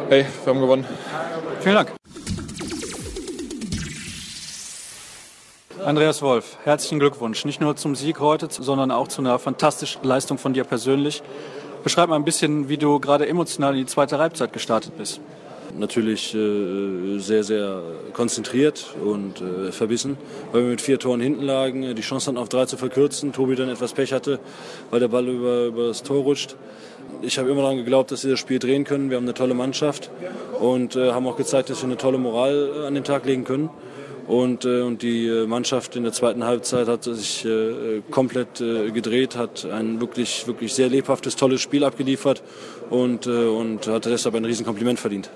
hey, 0.08 0.26
wir 0.44 0.52
haben 0.52 0.60
gewonnen. 0.60 0.86
Vielen 1.60 1.76
Dank. 1.76 1.92
Andreas 5.84 6.22
Wolf, 6.22 6.56
herzlichen 6.64 6.98
Glückwunsch. 6.98 7.44
Nicht 7.44 7.60
nur 7.60 7.76
zum 7.76 7.94
Sieg 7.94 8.18
heute, 8.18 8.48
sondern 8.50 8.90
auch 8.90 9.06
zu 9.06 9.20
einer 9.20 9.38
fantastischen 9.38 10.02
Leistung 10.02 10.38
von 10.38 10.54
dir 10.54 10.64
persönlich. 10.64 11.22
Beschreib 11.84 12.08
mal 12.08 12.16
ein 12.16 12.24
bisschen, 12.24 12.70
wie 12.70 12.78
du 12.78 12.98
gerade 12.98 13.28
emotional 13.28 13.74
in 13.74 13.80
die 13.80 13.86
zweite 13.86 14.16
Halbzeit 14.18 14.54
gestartet 14.54 14.96
bist. 14.96 15.20
Natürlich 15.78 16.34
äh, 16.34 17.18
sehr, 17.18 17.44
sehr 17.44 17.82
konzentriert 18.14 18.94
und 19.04 19.42
äh, 19.42 19.70
verbissen, 19.70 20.16
weil 20.50 20.62
wir 20.62 20.70
mit 20.70 20.80
vier 20.80 20.98
Toren 20.98 21.20
hinten 21.20 21.42
lagen, 21.42 21.94
die 21.94 22.00
Chance 22.00 22.28
hatten 22.28 22.38
auf 22.38 22.48
drei 22.48 22.64
zu 22.64 22.78
verkürzen, 22.78 23.34
Tobi 23.34 23.54
dann 23.54 23.68
etwas 23.68 23.92
Pech 23.92 24.14
hatte, 24.14 24.40
weil 24.90 25.00
der 25.00 25.08
Ball 25.08 25.28
über, 25.28 25.66
über 25.66 25.88
das 25.88 26.02
Tor 26.02 26.22
rutscht. 26.22 26.56
Ich 27.20 27.38
habe 27.38 27.50
immer 27.50 27.60
daran 27.60 27.76
geglaubt, 27.76 28.10
dass 28.12 28.24
wir 28.24 28.30
das 28.30 28.40
Spiel 28.40 28.58
drehen 28.58 28.84
können. 28.84 29.10
Wir 29.10 29.18
haben 29.18 29.24
eine 29.24 29.34
tolle 29.34 29.54
Mannschaft 29.54 30.10
und 30.60 30.96
äh, 30.96 31.12
haben 31.12 31.26
auch 31.26 31.36
gezeigt, 31.36 31.68
dass 31.68 31.82
wir 31.82 31.86
eine 31.86 31.98
tolle 31.98 32.16
Moral 32.16 32.70
äh, 32.82 32.86
an 32.86 32.94
den 32.94 33.04
Tag 33.04 33.26
legen 33.26 33.44
können. 33.44 33.68
Und, 34.26 34.64
äh, 34.64 34.80
und 34.80 35.02
die 35.02 35.26
äh, 35.26 35.46
Mannschaft 35.46 35.96
in 35.96 36.02
der 36.02 36.12
zweiten 36.12 36.44
Halbzeit 36.44 36.88
hat 36.88 37.04
sich 37.04 37.44
äh, 37.44 38.00
komplett 38.10 38.60
äh, 38.60 38.90
gedreht, 38.90 39.36
hat 39.36 39.66
ein 39.66 40.00
wirklich, 40.00 40.46
wirklich 40.46 40.72
sehr 40.72 40.88
lebhaftes, 40.88 41.36
tolles 41.36 41.60
Spiel 41.60 41.84
abgeliefert 41.84 42.42
und, 42.88 43.26
äh, 43.26 43.30
und 43.30 43.86
hat 43.86 44.06
deshalb 44.06 44.34
ein 44.34 44.44
Riesenkompliment 44.44 44.98
verdient. 44.98 45.30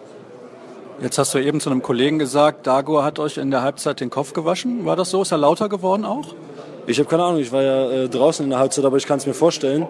Jetzt 1.02 1.18
hast 1.18 1.34
du 1.34 1.38
eben 1.38 1.60
zu 1.60 1.70
einem 1.70 1.82
Kollegen 1.82 2.18
gesagt, 2.18 2.66
Dago 2.66 3.04
hat 3.04 3.18
euch 3.18 3.36
in 3.36 3.50
der 3.50 3.62
Halbzeit 3.62 4.00
den 4.00 4.10
Kopf 4.10 4.32
gewaschen. 4.32 4.84
War 4.84 4.96
das 4.96 5.10
so? 5.10 5.22
Ist 5.22 5.32
er 5.32 5.38
lauter 5.38 5.68
geworden 5.68 6.04
auch? 6.04 6.34
Ich 6.88 6.98
habe 6.98 7.08
keine 7.08 7.24
Ahnung, 7.24 7.40
ich 7.40 7.52
war 7.52 7.62
ja 7.62 7.90
äh, 7.90 8.08
draußen 8.08 8.42
in 8.42 8.50
der 8.50 8.58
Halbzeit, 8.58 8.84
aber 8.84 8.96
ich 8.96 9.06
kann 9.06 9.18
es 9.18 9.26
mir 9.26 9.34
vorstellen. 9.34 9.86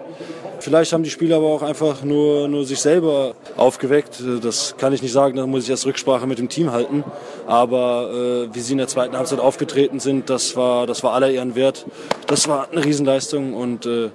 Vielleicht 0.59 0.91
haben 0.91 1.03
die 1.03 1.09
Spieler 1.09 1.37
aber 1.37 1.47
auch 1.47 1.61
einfach 1.61 2.03
nur, 2.03 2.47
nur 2.47 2.65
sich 2.65 2.79
selber 2.79 3.33
aufgeweckt. 3.55 4.21
Das 4.41 4.75
kann 4.77 4.91
ich 4.91 5.01
nicht 5.01 5.13
sagen, 5.13 5.37
da 5.37 5.47
muss 5.47 5.63
ich 5.63 5.69
erst 5.69 5.85
Rücksprache 5.85 6.27
mit 6.27 6.37
dem 6.37 6.49
Team 6.49 6.71
halten. 6.71 7.03
Aber 7.47 8.47
äh, 8.49 8.55
wie 8.55 8.59
sie 8.59 8.73
in 8.73 8.77
der 8.77 8.87
zweiten 8.87 9.15
Halbzeit 9.15 9.39
aufgetreten 9.39 9.99
sind, 9.99 10.29
das 10.29 10.55
war, 10.55 10.85
das 10.85 11.03
war 11.03 11.13
aller 11.13 11.29
Ehren 11.29 11.55
wert. 11.55 11.85
Das 12.27 12.47
war 12.47 12.67
eine 12.71 12.83
Riesenleistung 12.83 13.53
und 13.53 13.85
äh, 13.85 14.09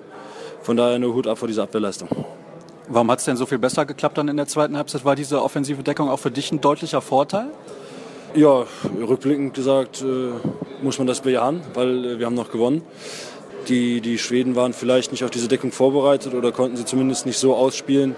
von 0.63 0.77
daher 0.77 0.99
nur 0.99 1.15
Hut 1.15 1.27
ab 1.27 1.39
vor 1.39 1.49
dieser 1.49 1.63
Abwehrleistung. 1.63 2.09
Warum 2.89 3.11
hat 3.11 3.21
es 3.21 3.25
denn 3.25 3.37
so 3.37 3.47
viel 3.47 3.59
besser 3.59 3.87
geklappt 3.87 4.19
dann 4.19 4.29
in 4.29 4.37
der 4.37 4.47
zweiten 4.47 4.77
Halbzeit? 4.77 5.05
War 5.07 5.17
diese 5.17 5.43
offensive 5.43 5.83
Deckung 5.83 6.11
auch 6.11 6.19
für 6.19 6.31
dich 6.31 6.53
ein 6.53 6.61
deutlicher 6.61 7.01
Vorteil? 7.01 7.47
Ja, 8.35 8.67
rückblickend 9.01 9.55
gesagt 9.55 10.03
äh, 10.03 10.33
muss 10.83 10.99
man 10.99 11.07
das 11.07 11.21
bejahen, 11.21 11.63
weil 11.73 12.05
äh, 12.05 12.19
wir 12.19 12.27
haben 12.27 12.35
noch 12.35 12.51
gewonnen. 12.51 12.83
Die, 13.69 14.01
die 14.01 14.19
Schweden 14.19 14.57
waren 14.57 14.73
vielleicht 14.73 15.13
nicht 15.13 15.25
auf 15.25 15.31
diese 15.31 15.49
Deckung 15.49 15.73
vorbereitet 15.73 16.35
oder 16.35 16.53
konnten 16.53 16.77
sie 16.77 16.85
zumindest 16.85 17.27
nicht 17.27 17.39
so 17.39 17.55
ausspielen, 17.55 18.15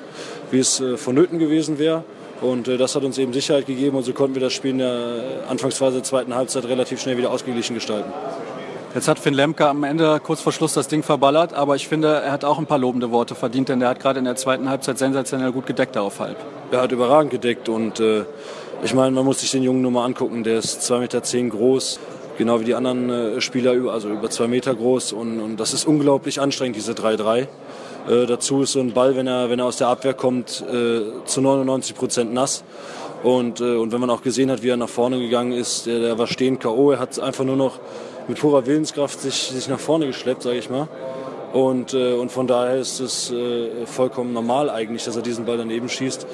wie 0.51 0.59
es 0.59 0.81
äh, 0.81 0.97
vonnöten 0.97 1.39
gewesen 1.39 1.79
wäre. 1.79 2.05
Und 2.41 2.69
äh, 2.69 2.77
das 2.77 2.95
hat 2.95 3.05
uns 3.05 3.19
eben 3.19 3.33
Sicherheit 3.33 3.67
gegeben 3.67 3.97
und 3.97 4.03
so 4.03 4.13
konnten 4.13 4.35
wir 4.35 4.43
das 4.43 4.53
Spiel 4.53 4.73
in 4.73 4.79
der 4.79 5.45
Anfangsphase 5.49 5.97
der 5.97 6.05
zweiten 6.05 6.35
Halbzeit 6.35 6.65
relativ 6.67 7.01
schnell 7.01 7.17
wieder 7.17 7.31
ausgeglichen 7.31 7.75
gestalten. 7.75 8.13
Jetzt 8.95 9.09
hat 9.09 9.19
Finn 9.19 9.35
Lemke 9.35 9.69
am 9.69 9.85
Ende 9.85 10.21
kurz 10.21 10.41
vor 10.41 10.53
Schluss 10.53 10.73
das 10.73 10.89
Ding 10.89 11.03
verballert, 11.03 11.53
aber 11.53 11.77
ich 11.77 11.87
finde, 11.87 12.09
er 12.09 12.33
hat 12.33 12.45
auch 12.45 12.59
ein 12.59 12.65
paar 12.65 12.79
lobende 12.79 13.11
Worte 13.11 13.35
verdient, 13.35 13.69
denn 13.69 13.83
er 13.83 13.91
hat 13.91 14.01
gerade 14.01 14.19
in 14.19 14.25
der 14.25 14.37
zweiten 14.37 14.71
Halbzeit 14.71 14.97
sensationell 14.97 15.53
gut 15.53 15.67
gedeckt 15.67 15.99
auf 15.99 16.19
halb. 16.19 16.37
Er 16.71 16.81
hat 16.81 16.93
überragend 16.93 17.31
gedeckt 17.31 17.69
und 17.69 18.01
äh, 18.01 18.25
ich 18.83 18.95
meine, 18.95 19.11
man 19.11 19.25
muss 19.25 19.41
sich 19.41 19.51
den 19.51 19.63
Jungen 19.63 19.83
nur 19.83 19.91
mal 19.91 20.05
angucken. 20.05 20.45
Der 20.45 20.59
ist 20.59 20.81
2,10 20.81 20.99
Meter 20.99 21.23
zehn 21.23 21.51
groß, 21.51 22.01
genau 22.37 22.61
wie 22.61 22.65
die 22.65 22.75
anderen 22.75 23.11
äh, 23.11 23.41
Spieler, 23.41 23.73
also 23.91 24.09
über 24.09 24.31
zwei 24.31 24.47
Meter 24.47 24.75
groß 24.75 25.13
und, 25.13 25.41
und 25.41 25.59
das 25.59 25.73
ist 25.73 25.87
unglaublich 25.87 26.41
anstrengend, 26.41 26.77
diese 26.77 26.93
3-3. 26.93 27.47
Äh, 28.09 28.27
dazu 28.27 28.63
ist 28.63 28.73
so 28.73 28.81
ein 28.81 28.93
Ball, 28.93 29.17
wenn 29.17 29.27
er, 29.27 29.51
wenn 29.51 29.59
er 29.59 29.65
aus 29.65 29.79
der 29.79 29.89
Abwehr 29.89 30.15
kommt, 30.15 30.63
äh, 30.63 31.01
zu 31.25 31.41
99 31.41 31.97
Prozent 31.97 32.33
nass. 32.33 32.63
Und, 33.23 33.61
äh, 33.61 33.75
und 33.75 33.93
wenn 33.93 34.01
man 34.01 34.11
auch 34.11 34.23
gesehen 34.23 34.51
hat, 34.51 34.63
wie 34.63 34.69
er 34.69 34.77
nach 34.77 34.89
vorne 34.89 35.19
gegangen 35.19 35.53
ist, 35.53 35.87
der, 35.87 35.99
der 35.99 36.19
war 36.19 36.27
stehend 36.27 36.61
K.O. 36.61 36.93
Er 36.93 37.01
hat 37.01 37.19
einfach 37.19 37.45
nur 37.45 37.57
noch 37.57 37.81
mit 38.29 38.39
purer 38.39 38.67
Willenskraft 38.67 39.21
sich, 39.21 39.35
sich 39.35 39.69
nach 39.69 39.81
vorne 39.81 40.07
geschleppt, 40.07 40.43
sage 40.43 40.59
ich 40.59 40.71
mal. 40.71 40.89
Und, 41.53 41.95
äh, 41.95 42.13
und 42.13 42.31
von 42.31 42.47
daher 42.47 42.77
ist 42.77 43.01
es 43.01 43.31
äh, 43.33 43.87
vollkommen 43.87 44.33
normal 44.33 44.71
eigentlich, 44.71 45.05
dass 45.05 45.17
er 45.17 45.23
diesen 45.23 45.45
Ball 45.45 45.57
daneben 45.57 45.89
schießt, 45.89 46.27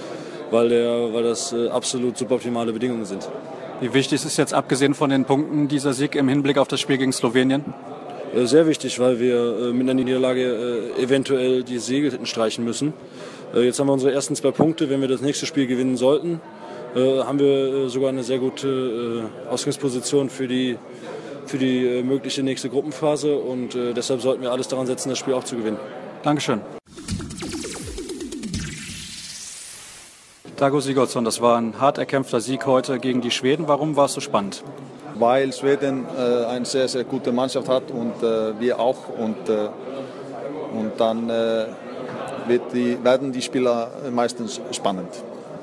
weil, 0.50 0.68
der, 0.68 1.14
weil 1.14 1.22
das 1.22 1.54
absolut 1.54 2.18
suboptimale 2.18 2.72
Bedingungen 2.72 3.06
sind. 3.06 3.28
Wie 3.82 3.92
wichtig 3.94 4.24
ist 4.24 4.36
jetzt 4.36 4.54
abgesehen 4.54 4.94
von 4.94 5.10
den 5.10 5.24
Punkten 5.24 5.66
dieser 5.66 5.92
Sieg 5.92 6.14
im 6.14 6.28
Hinblick 6.28 6.56
auf 6.56 6.68
das 6.68 6.78
Spiel 6.78 6.98
gegen 6.98 7.12
Slowenien? 7.12 7.64
Äh, 8.32 8.46
sehr 8.46 8.68
wichtig, 8.68 9.00
weil 9.00 9.18
wir 9.18 9.34
äh, 9.34 9.72
mit 9.72 9.82
einer 9.82 9.94
Niederlage 9.94 10.92
äh, 10.96 11.02
eventuell 11.02 11.64
die 11.64 11.78
Segel 11.78 12.12
hätten 12.12 12.26
streichen 12.26 12.64
müssen. 12.64 12.92
Jetzt 13.56 13.80
haben 13.80 13.88
wir 13.88 13.92
unsere 13.92 14.12
ersten 14.12 14.36
zwei 14.36 14.52
Punkte. 14.52 14.88
Wenn 14.88 15.00
wir 15.00 15.08
das 15.08 15.20
nächste 15.20 15.46
Spiel 15.46 15.66
gewinnen 15.66 15.98
sollten, 15.98 16.40
haben 16.94 17.38
wir 17.38 17.90
sogar 17.90 18.08
eine 18.08 18.22
sehr 18.22 18.38
gute 18.38 19.24
Ausgangsposition 19.50 20.30
für 20.30 20.48
die, 20.48 20.78
für 21.44 21.58
die 21.58 22.02
mögliche 22.02 22.42
nächste 22.42 22.70
Gruppenphase. 22.70 23.36
Und 23.36 23.74
deshalb 23.74 24.22
sollten 24.22 24.40
wir 24.40 24.52
alles 24.52 24.68
daran 24.68 24.86
setzen, 24.86 25.10
das 25.10 25.18
Spiel 25.18 25.34
auch 25.34 25.44
zu 25.44 25.56
gewinnen. 25.56 25.76
Dankeschön. 26.22 26.62
Dago 30.62 30.78
Sigurdsson, 30.78 31.24
das 31.24 31.40
war 31.40 31.58
ein 31.58 31.80
hart 31.80 31.98
erkämpfter 31.98 32.40
Sieg 32.40 32.66
heute 32.66 33.00
gegen 33.00 33.20
die 33.20 33.32
Schweden. 33.32 33.66
Warum 33.66 33.96
war 33.96 34.04
es 34.04 34.12
so 34.12 34.20
spannend? 34.20 34.62
weil 35.16 35.52
Schweden 35.52 36.06
äh, 36.16 36.44
eine 36.46 36.64
sehr, 36.64 36.86
sehr 36.86 37.02
gute 37.02 37.32
Mannschaft 37.32 37.68
hat 37.68 37.90
und 37.90 38.22
äh, 38.22 38.58
wir 38.60 38.78
auch. 38.78 39.08
Und, 39.08 39.48
äh, 39.48 39.68
und 40.72 40.92
dann 40.98 41.28
äh, 41.28 41.66
die, 42.72 43.02
werden 43.02 43.32
die 43.32 43.42
Spieler 43.42 43.90
meistens 44.12 44.60
spannend. 44.70 45.08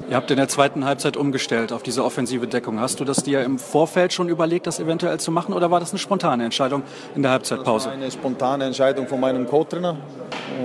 Ihr 0.10 0.18
habt 0.18 0.32
in 0.32 0.38
der 0.38 0.50
zweiten 0.50 0.84
Halbzeit 0.84 1.15
umgestellt 1.15 1.72
auf 1.72 1.82
diese 1.82 2.03
offensive 2.03 2.48
Deckung. 2.48 2.82
Hast 2.82 3.00
du 3.00 3.06
das 3.06 3.24
dir 3.24 3.41
im 3.41 3.58
Vorfeld 3.58 4.12
schon 4.12 4.27
überlegt, 4.27 4.68
das 4.68 4.82
eventuell 4.82 5.18
zu 5.20 5.32
machen 5.32 5.53
oder 5.53 5.72
war 5.72 5.79
das 5.79 5.91
eine 5.91 6.00
spontane 6.00 6.44
Entscheidung 6.44 6.84
in 7.15 7.22
der 7.22 7.32
Halbzeitpause? 7.32 7.86
Das 7.86 7.96
war 7.96 8.03
eine 8.03 8.12
spontane 8.12 8.65
Entscheidung 8.65 9.08
von 9.08 9.20
meinem 9.20 9.48
Co-Trainer 9.48 9.96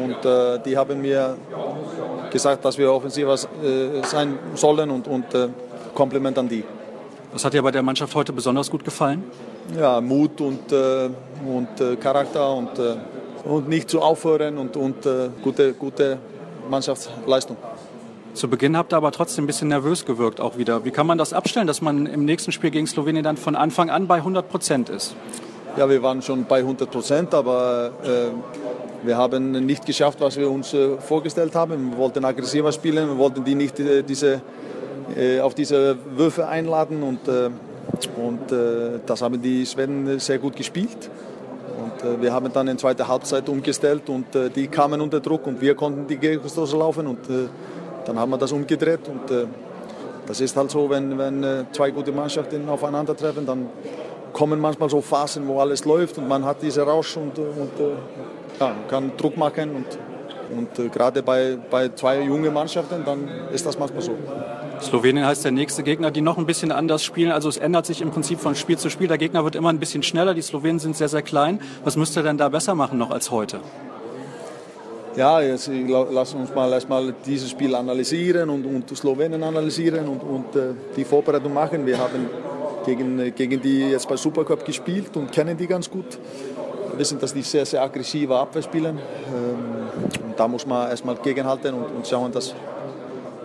und 0.03 0.25
äh, 0.25 0.59
die 0.65 0.77
haben 0.77 1.01
mir 1.01 1.37
gesagt, 2.35 2.65
dass 2.65 2.77
wir 2.77 2.93
offensiver 2.93 3.35
äh, 3.35 4.03
sein 4.03 4.39
sollen 4.55 4.91
und, 4.91 5.09
und 5.09 5.33
äh, 5.35 5.49
Kompliment 5.95 6.37
an 6.37 6.49
die. 6.49 6.65
Was 7.33 7.45
hat 7.45 7.55
dir 7.55 7.63
bei 7.63 7.71
der 7.71 7.83
Mannschaft 7.83 8.15
heute 8.15 8.33
besonders 8.33 8.71
gut 8.71 8.85
gefallen? 8.85 9.25
Ja, 9.79 10.01
Mut 10.01 10.41
und, 10.41 10.71
äh, 10.71 11.09
und 11.47 12.01
Charakter 12.01 12.55
und, 12.55 12.71
und 13.45 13.69
nicht 13.69 13.89
zu 13.89 14.01
aufhören 14.01 14.59
und, 14.59 14.77
und 14.77 14.97
gute, 15.43 15.73
gute 15.73 16.19
Mannschaftsleistung. 16.69 17.57
Zu 18.35 18.49
Beginn 18.49 18.77
habt 18.77 18.93
ihr 18.93 18.97
aber 18.97 19.13
trotzdem 19.13 19.45
ein 19.45 19.47
bisschen 19.47 19.69
nervös 19.69 20.05
gewirkt 20.05 20.41
auch 20.41 20.57
wieder. 20.59 20.85
Wie 20.85 20.91
kann 20.91 21.07
man 21.07 21.19
das 21.19 21.33
abstellen, 21.33 21.67
dass 21.67 21.81
man 21.81 22.07
im 22.07 22.25
nächsten 22.25 22.51
Spiel 22.53 22.71
gegen 22.71 22.87
Slowenien 22.87 23.23
dann 23.23 23.37
von 23.37 23.55
Anfang 23.55 23.91
an 23.91 24.07
bei 24.07 24.17
100 24.17 24.49
Prozent 24.49 24.89
ist? 24.89 25.15
Ja, 25.77 25.89
wir 25.89 26.03
waren 26.03 26.21
schon 26.23 26.45
bei 26.45 26.59
100 26.59 26.91
Prozent, 26.91 27.35
aber 27.35 27.91
äh, 28.05 28.31
wir 29.05 29.19
haben 29.19 29.53
nicht 29.67 29.85
geschafft, 29.85 30.21
was 30.21 30.37
wir 30.37 30.51
uns 30.51 30.73
äh, 30.73 30.97
vorgestellt 30.99 31.55
haben. 31.55 31.91
Wir 31.91 31.99
wollten 31.99 32.25
aggressiver 32.25 32.73
spielen, 32.73 33.09
wir 33.09 33.19
wollten 33.19 33.45
die 33.45 33.55
nicht 33.55 33.79
äh, 33.79 34.03
diese 34.03 34.41
äh, 35.17 35.41
auf 35.41 35.55
diese 35.55 35.97
Würfe 36.17 36.49
einladen 36.49 37.03
und, 37.03 37.29
und 38.17 39.05
das 39.07 39.21
haben 39.21 39.41
die 39.41 39.67
Schweden 39.67 40.19
sehr 40.19 40.39
gut 40.39 40.57
gespielt. 40.57 41.11
Und 41.77 42.23
wir 42.23 42.33
haben 42.33 42.51
dann 42.53 42.69
in 42.69 42.79
zweiter 42.79 43.07
Halbzeit 43.07 43.49
umgestellt 43.49 44.09
und 44.09 44.27
die 44.57 44.67
kamen 44.69 45.01
unter 45.03 45.21
Druck 45.21 45.47
und 45.47 45.61
wir 45.61 45.75
konnten 45.75 46.07
die 46.07 46.17
Gegenstoße 46.17 46.77
laufen 46.77 47.07
und 47.07 47.19
dann 48.07 48.19
haben 48.19 48.31
wir 48.31 48.39
das 48.39 48.53
umgedreht 48.53 49.01
und 49.09 49.49
das 50.27 50.41
ist 50.41 50.57
halt 50.57 50.71
so, 50.71 50.89
wenn, 50.89 51.19
wenn 51.19 51.67
zwei 51.73 51.91
gute 51.91 52.13
Mannschaften 52.13 52.67
aufeinandertreffen, 52.69 53.45
dann 53.45 53.69
kommen 54.33 54.59
manchmal 54.59 54.89
so 54.89 55.03
Phasen, 55.03 55.47
wo 55.47 55.61
alles 55.61 55.85
läuft 55.85 56.17
und 56.17 56.27
man 56.27 56.45
hat 56.45 56.63
diese 56.63 56.83
Rausch 56.83 57.17
und, 57.17 57.39
und 57.39 57.73
ja, 58.61 58.75
kann 58.89 59.13
Druck 59.17 59.37
machen 59.37 59.71
und 59.75 59.87
und 60.51 60.79
äh, 60.79 60.89
gerade 60.89 61.23
bei, 61.23 61.59
bei 61.71 61.89
zwei 61.91 62.23
jungen 62.23 62.53
Mannschaften, 62.53 63.05
dann 63.05 63.29
ist 63.53 63.67
das 63.67 63.79
manchmal 63.79 64.03
so. 64.03 64.13
Slowenien 64.81 65.27
heißt 65.27 65.45
der 65.45 65.53
nächste 65.53 65.83
Gegner, 65.83 66.11
die 66.11 66.21
noch 66.21 66.37
ein 66.37 66.47
bisschen 66.47 66.73
anders 66.73 67.03
spielen. 67.03 67.33
Also 67.33 67.49
es 67.49 67.57
ändert 67.57 67.87
sich 67.87 68.03
im 68.03 68.11
Prinzip 68.11 68.41
von 68.41 68.55
Spiel 68.55 68.77
zu 68.77 68.91
Spiel. 68.91 69.09
Der 69.09 69.19
Gegner 69.19 69.45
wird 69.45 69.55
immer 69.55 69.71
ein 69.71 69.79
bisschen 69.79 70.03
schneller. 70.03 70.35
Die 70.35 70.43
Slowenen 70.43 70.79
sind 70.79 70.97
sehr, 70.97 71.09
sehr 71.09 71.23
klein. 71.23 71.61
Was 71.85 71.97
müsst 71.97 72.17
ihr 72.17 72.23
denn 72.23 72.39
da 72.39 72.49
besser 72.49 72.75
machen 72.75 72.99
noch 72.99 73.11
als 73.11 73.31
heute? 73.31 73.61
Ja, 75.17 75.41
jetzt 75.41 75.71
lassen 76.11 76.41
uns 76.41 76.53
mal 76.55 76.73
erstmal 76.73 77.15
dieses 77.25 77.51
Spiel 77.51 77.75
analysieren 77.75 78.51
und, 78.51 78.67
und 78.67 78.91
die 78.91 78.97
Slowenen 78.97 79.43
analysieren 79.45 80.09
und, 80.09 80.23
und 80.23 80.57
äh, 80.57 80.75
die 80.97 81.05
Vorbereitung 81.05 81.55
machen. 81.55 81.87
Wir 81.87 81.99
haben 81.99 82.29
gegen, 82.85 83.35
gegen 83.35 83.63
die 83.63 83.91
jetzt 83.91 84.09
bei 84.09 84.17
Supercup 84.17 84.65
gespielt 84.65 85.17
und 85.17 85.31
kennen 85.31 85.57
die 85.57 85.69
ganz 85.69 85.89
gut. 85.89 86.19
Wir 86.95 87.01
wissen, 87.01 87.19
dass 87.19 87.35
die 87.35 87.43
sehr, 87.43 87.67
sehr 87.67 87.83
aggressive 87.83 88.39
Abwehr 88.39 88.63
spielen. 88.63 88.99
Ähm, 88.99 90.25
und 90.25 90.39
da 90.39 90.47
muss 90.47 90.65
man 90.65 90.89
erstmal 90.89 91.17
gegenhalten 91.17 91.75
und, 91.75 91.87
und 91.87 92.07
schauen, 92.07 92.31
dass, 92.31 92.55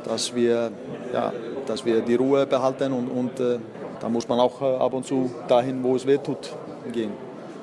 dass 0.05 0.35
wir 0.35 0.71
ja, 1.11 1.33
dass 1.65 1.83
wir 1.83 2.01
die 2.01 2.13
Ruhe 2.13 2.45
behalten 2.45 2.93
und, 2.93 3.07
und 3.07 3.39
äh, 3.39 3.57
da 3.99 4.07
muss 4.07 4.27
man 4.27 4.39
auch 4.39 4.61
äh, 4.61 4.65
ab 4.65 4.93
und 4.93 5.03
zu 5.03 5.31
dahin, 5.47 5.83
wo 5.83 5.95
es 5.95 6.05
weh 6.05 6.19
tut, 6.19 6.55
gehen. 6.91 7.11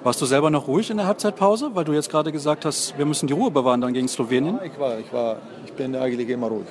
Warst 0.03 0.21
du 0.21 0.27
selber 0.27 0.51
noch 0.51 0.67
ruhig 0.67 0.91
in 0.91 0.97
der 0.97 1.07
Halbzeitpause, 1.07 1.71
weil 1.75 1.85
du 1.85 1.93
jetzt 1.93 2.11
gerade 2.11 2.33
gesagt 2.33 2.65
hast, 2.65 2.99
wir 2.99 3.07
müssen 3.07 3.29
die 3.29 3.33
Ruhe 3.33 3.53
bewahren 3.53 3.81
dann 3.81 3.93
gegen 3.93 4.09
Slowenien? 4.09 4.57
Ja, 4.57 4.65
ich 4.65 4.81
war, 4.81 4.99
ich 4.99 5.13
war, 5.13 5.37
ich 5.65 5.73
bin 5.73 5.95
eigentlich 5.95 6.29
immer 6.29 6.49
ruhig. 6.49 6.67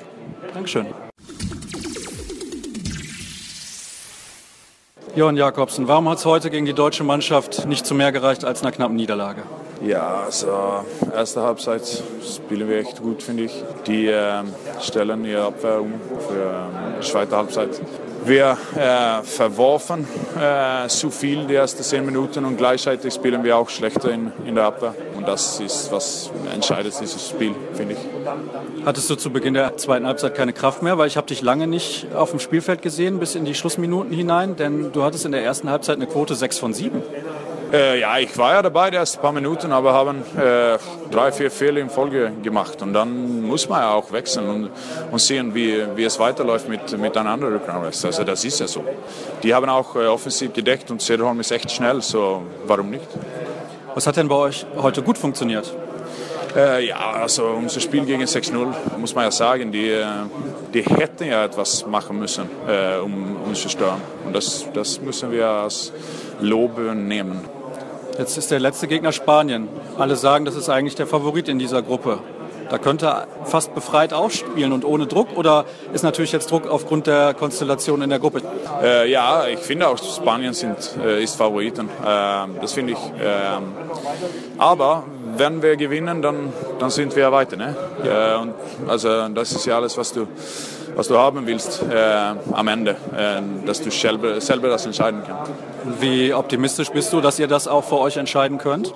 Dankeschön. 0.53 0.88
Johann 5.15 5.38
Jakobsen, 5.38 5.88
warum 5.88 6.10
hat 6.10 6.17
es 6.17 6.25
heute 6.25 6.50
gegen 6.50 6.65
die 6.65 6.74
deutsche 6.74 7.05
Mannschaft 7.05 7.65
nicht 7.67 7.86
zu 7.86 7.95
mehr 7.95 8.12
gereicht 8.12 8.43
als 8.43 8.62
einer 8.62 8.74
knappen 8.74 8.98
Niederlage? 8.98 9.43
Ja, 9.85 10.23
also 10.25 10.83
erste 11.13 11.43
Halbzeit 11.43 11.83
spielen 12.23 12.67
wir 12.67 12.79
echt 12.79 13.03
gut, 13.03 13.21
finde 13.21 13.43
ich. 13.43 13.63
Die 13.85 14.07
äh, 14.07 14.43
stellen 14.81 15.23
ihre 15.25 15.43
Abwehr 15.43 15.79
um 15.79 15.93
für 16.27 16.99
äh, 16.99 17.01
zweite 17.01 17.37
Halbzeit. 17.37 17.79
Wir 18.25 18.57
äh, 18.75 19.21
verworfen 19.21 20.07
äh, 20.41 20.87
zu 20.87 21.11
viel 21.11 21.45
die 21.45 21.53
ersten 21.53 21.83
zehn 21.83 22.03
Minuten 22.03 22.45
und 22.45 22.57
gleichzeitig 22.57 23.13
spielen 23.13 23.43
wir 23.43 23.55
auch 23.57 23.69
schlechter 23.69 24.09
in, 24.09 24.31
in 24.47 24.55
der 24.55 24.63
Abwehr. 24.63 24.95
Und 25.15 25.27
das 25.27 25.59
ist, 25.59 25.91
was 25.91 26.31
entscheidet 26.51 26.99
dieses 26.99 27.29
Spiel, 27.29 27.53
finde 27.75 27.93
ich. 27.93 27.99
Hattest 28.83 29.07
du 29.11 29.15
zu 29.15 29.29
Beginn 29.29 29.53
der 29.53 29.77
zweiten 29.77 30.07
Halbzeit 30.07 30.33
keine 30.33 30.53
Kraft 30.53 30.81
mehr? 30.81 30.97
Weil 30.97 31.05
ich 31.07 31.17
habe 31.17 31.27
dich 31.27 31.43
lange 31.43 31.67
nicht 31.67 32.07
auf 32.15 32.31
dem 32.31 32.39
Spielfeld 32.39 32.81
gesehen, 32.81 33.19
bis 33.19 33.35
in 33.35 33.45
die 33.45 33.53
Schlussminuten 33.53 34.11
hinein. 34.11 34.55
Denn 34.55 34.91
du 34.91 35.03
hattest 35.03 35.25
in 35.25 35.31
der 35.31 35.43
ersten 35.43 35.69
Halbzeit 35.69 35.97
eine 35.97 36.07
Quote 36.07 36.33
6 36.33 36.57
von 36.57 36.73
7. 36.73 37.03
Äh, 37.75 38.00
ja, 38.00 38.17
ich 38.20 38.38
war 38.38 38.53
ja 38.53 38.62
dabei 38.62 38.89
die 38.89 38.96
ersten 38.96 39.20
paar 39.20 39.34
Minuten, 39.34 39.74
aber 39.74 39.91
haben 39.91 40.24
äh, 40.38 40.77
drei, 41.12 41.32
vier 41.34 41.51
Fehler 41.51 41.82
in 41.82 41.89
Folge 41.89 42.32
gemacht. 42.41 42.82
Und 42.82 42.94
dann 42.94 43.41
muss 43.41 43.67
man 43.67 43.82
ja 43.82 43.91
auch 43.91 44.13
wechseln 44.13 44.48
und, 44.48 44.70
und 45.12 45.20
sehen, 45.20 45.53
wie, 45.53 45.84
wie 45.94 46.05
es 46.05 46.17
weiterläuft 46.17 46.70
mit, 46.70 46.98
mit 46.98 47.17
einem 47.17 47.27
anderen 47.27 47.55
Rückraumrest. 47.55 48.05
Also 48.05 48.24
das 48.24 48.46
ist 48.46 48.62
ja 48.62 48.67
so. 48.67 48.82
Die 49.44 49.53
haben 49.53 49.67
auch 49.67 49.94
äh, 49.98 50.05
offensiv 50.05 50.53
gedeckt 50.53 50.89
und 50.89 51.01
Cederholm 51.01 51.38
ist 51.41 51.51
echt 51.51 51.70
schnell, 51.70 52.01
so 52.01 52.44
warum 52.65 52.91
nicht? 52.91 53.08
Was 53.94 54.08
hat 54.08 54.15
denn 54.15 54.29
bei 54.29 54.36
euch 54.36 54.65
heute 54.77 55.01
gut 55.01 55.17
funktioniert? 55.17 55.70
Äh, 56.55 56.88
ja, 56.88 57.12
also 57.12 57.48
unser 57.48 57.82
Spiel 57.82 58.05
gegen 58.05 58.24
6-0, 58.24 58.74
muss 58.98 59.13
man 59.13 59.25
ja 59.25 59.32
sagen, 59.32 59.74
die, 59.74 59.89
äh, 59.89 60.05
die 60.74 60.82
hätten 60.82 61.25
ja 61.25 61.44
etwas 61.44 61.86
machen 61.86 62.20
müssen, 62.20 62.50
äh, 62.70 63.00
um 63.00 63.36
uns 63.46 63.62
zu 63.62 63.67
stören. 63.67 64.00
Und 64.25 64.34
das, 64.34 64.65
das 64.74 65.01
müssen 65.01 65.29
wir 65.29 65.46
als 65.46 65.91
Lob 66.39 66.79
nehmen. 66.79 67.54
Jetzt 68.17 68.38
ist 68.38 68.51
der 68.51 68.60
letzte 68.60 68.88
Gegner 68.88 69.12
Spanien. 69.12 69.67
Alle 69.98 70.15
sagen, 70.15 70.45
das 70.45 70.55
ist 70.55 70.69
eigentlich 70.69 70.95
der 70.95 71.07
Favorit 71.07 71.50
in 71.50 71.60
dieser 71.60 71.81
Gruppe. 71.81 72.19
Da 72.69 72.77
könnte 72.77 73.05
er 73.07 73.27
fast 73.43 73.75
befreit 73.75 74.13
aufspielen 74.13 74.72
und 74.72 74.86
ohne 74.86 75.05
Druck? 75.05 75.38
Oder 75.38 75.65
ist 75.93 76.03
natürlich 76.03 76.31
jetzt 76.31 76.50
Druck 76.50 76.67
aufgrund 76.67 77.07
der 77.07 77.34
Konstellation 77.34 78.01
in 78.01 78.10
der 78.10 78.19
Gruppe? 78.19 78.41
Äh, 78.81 79.12
ja, 79.12 79.45
ich 79.48 79.60
finde 79.60 79.88
auch 79.88 79.98
Spanien 79.98 80.53
sind, 80.53 80.77
äh, 81.03 81.22
ist 81.22 81.36
Favoriten. 81.36 81.89
Äh, 81.89 82.62
das 82.62 82.74
finde 82.74 82.93
ich. 82.93 83.00
Ähm, 83.22 83.74
aber 84.57 85.03
wenn 85.38 85.62
wir 85.62 85.75
gewinnen, 85.75 86.22
dann, 86.22 86.53
dann 86.79 86.89
sind 86.89 87.15
wir 87.15 87.31
weiter. 87.31 87.57
Ne? 87.57 87.75
Ja. 88.03 88.36
Äh, 88.36 88.41
und 88.41 88.53
also 88.88 89.27
das 89.29 89.51
ist 89.51 89.65
ja 89.65 89.75
alles, 89.75 89.98
was 89.98 90.13
du, 90.13 90.27
was 90.95 91.07
du 91.07 91.17
haben 91.17 91.45
willst 91.45 91.83
äh, 91.83 92.33
am 92.53 92.67
Ende, 92.67 92.91
äh, 93.15 93.41
dass 93.65 93.81
du 93.81 93.91
selber, 93.91 94.39
selber 94.41 94.69
das 94.69 94.85
entscheiden 94.85 95.21
kannst. 95.25 95.51
Wie 95.99 96.33
optimistisch 96.33 96.89
bist 96.89 97.11
du, 97.13 97.21
dass 97.21 97.37
ihr 97.39 97.47
das 97.47 97.67
auch 97.67 97.83
für 97.83 97.99
euch 97.99 98.17
entscheiden 98.17 98.57
könnt? 98.57 98.93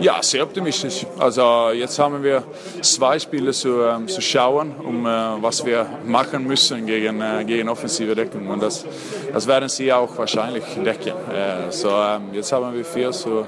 Ja, 0.00 0.22
sehr 0.22 0.44
optimistisch. 0.44 1.04
Also 1.18 1.70
jetzt 1.74 1.98
haben 1.98 2.22
wir 2.22 2.44
zwei 2.82 3.18
Spiele 3.18 3.50
zu, 3.50 3.82
ähm, 3.82 4.06
zu 4.06 4.20
schauen, 4.20 4.76
um 4.78 5.04
äh, 5.04 5.08
was 5.42 5.66
wir 5.66 5.86
machen 6.04 6.46
müssen 6.46 6.86
gegen, 6.86 7.20
äh, 7.20 7.44
gegen 7.44 7.68
offensive 7.68 8.14
Deckung. 8.14 8.48
Und 8.48 8.62
das, 8.62 8.86
das 9.32 9.48
werden 9.48 9.68
sie 9.68 9.92
auch 9.92 10.16
wahrscheinlich 10.16 10.62
decken. 10.84 11.14
Äh, 11.34 11.72
so, 11.72 11.88
ähm, 11.88 12.28
jetzt 12.32 12.52
haben 12.52 12.72
wir 12.76 12.84
vier 12.84 13.10
zu, 13.10 13.44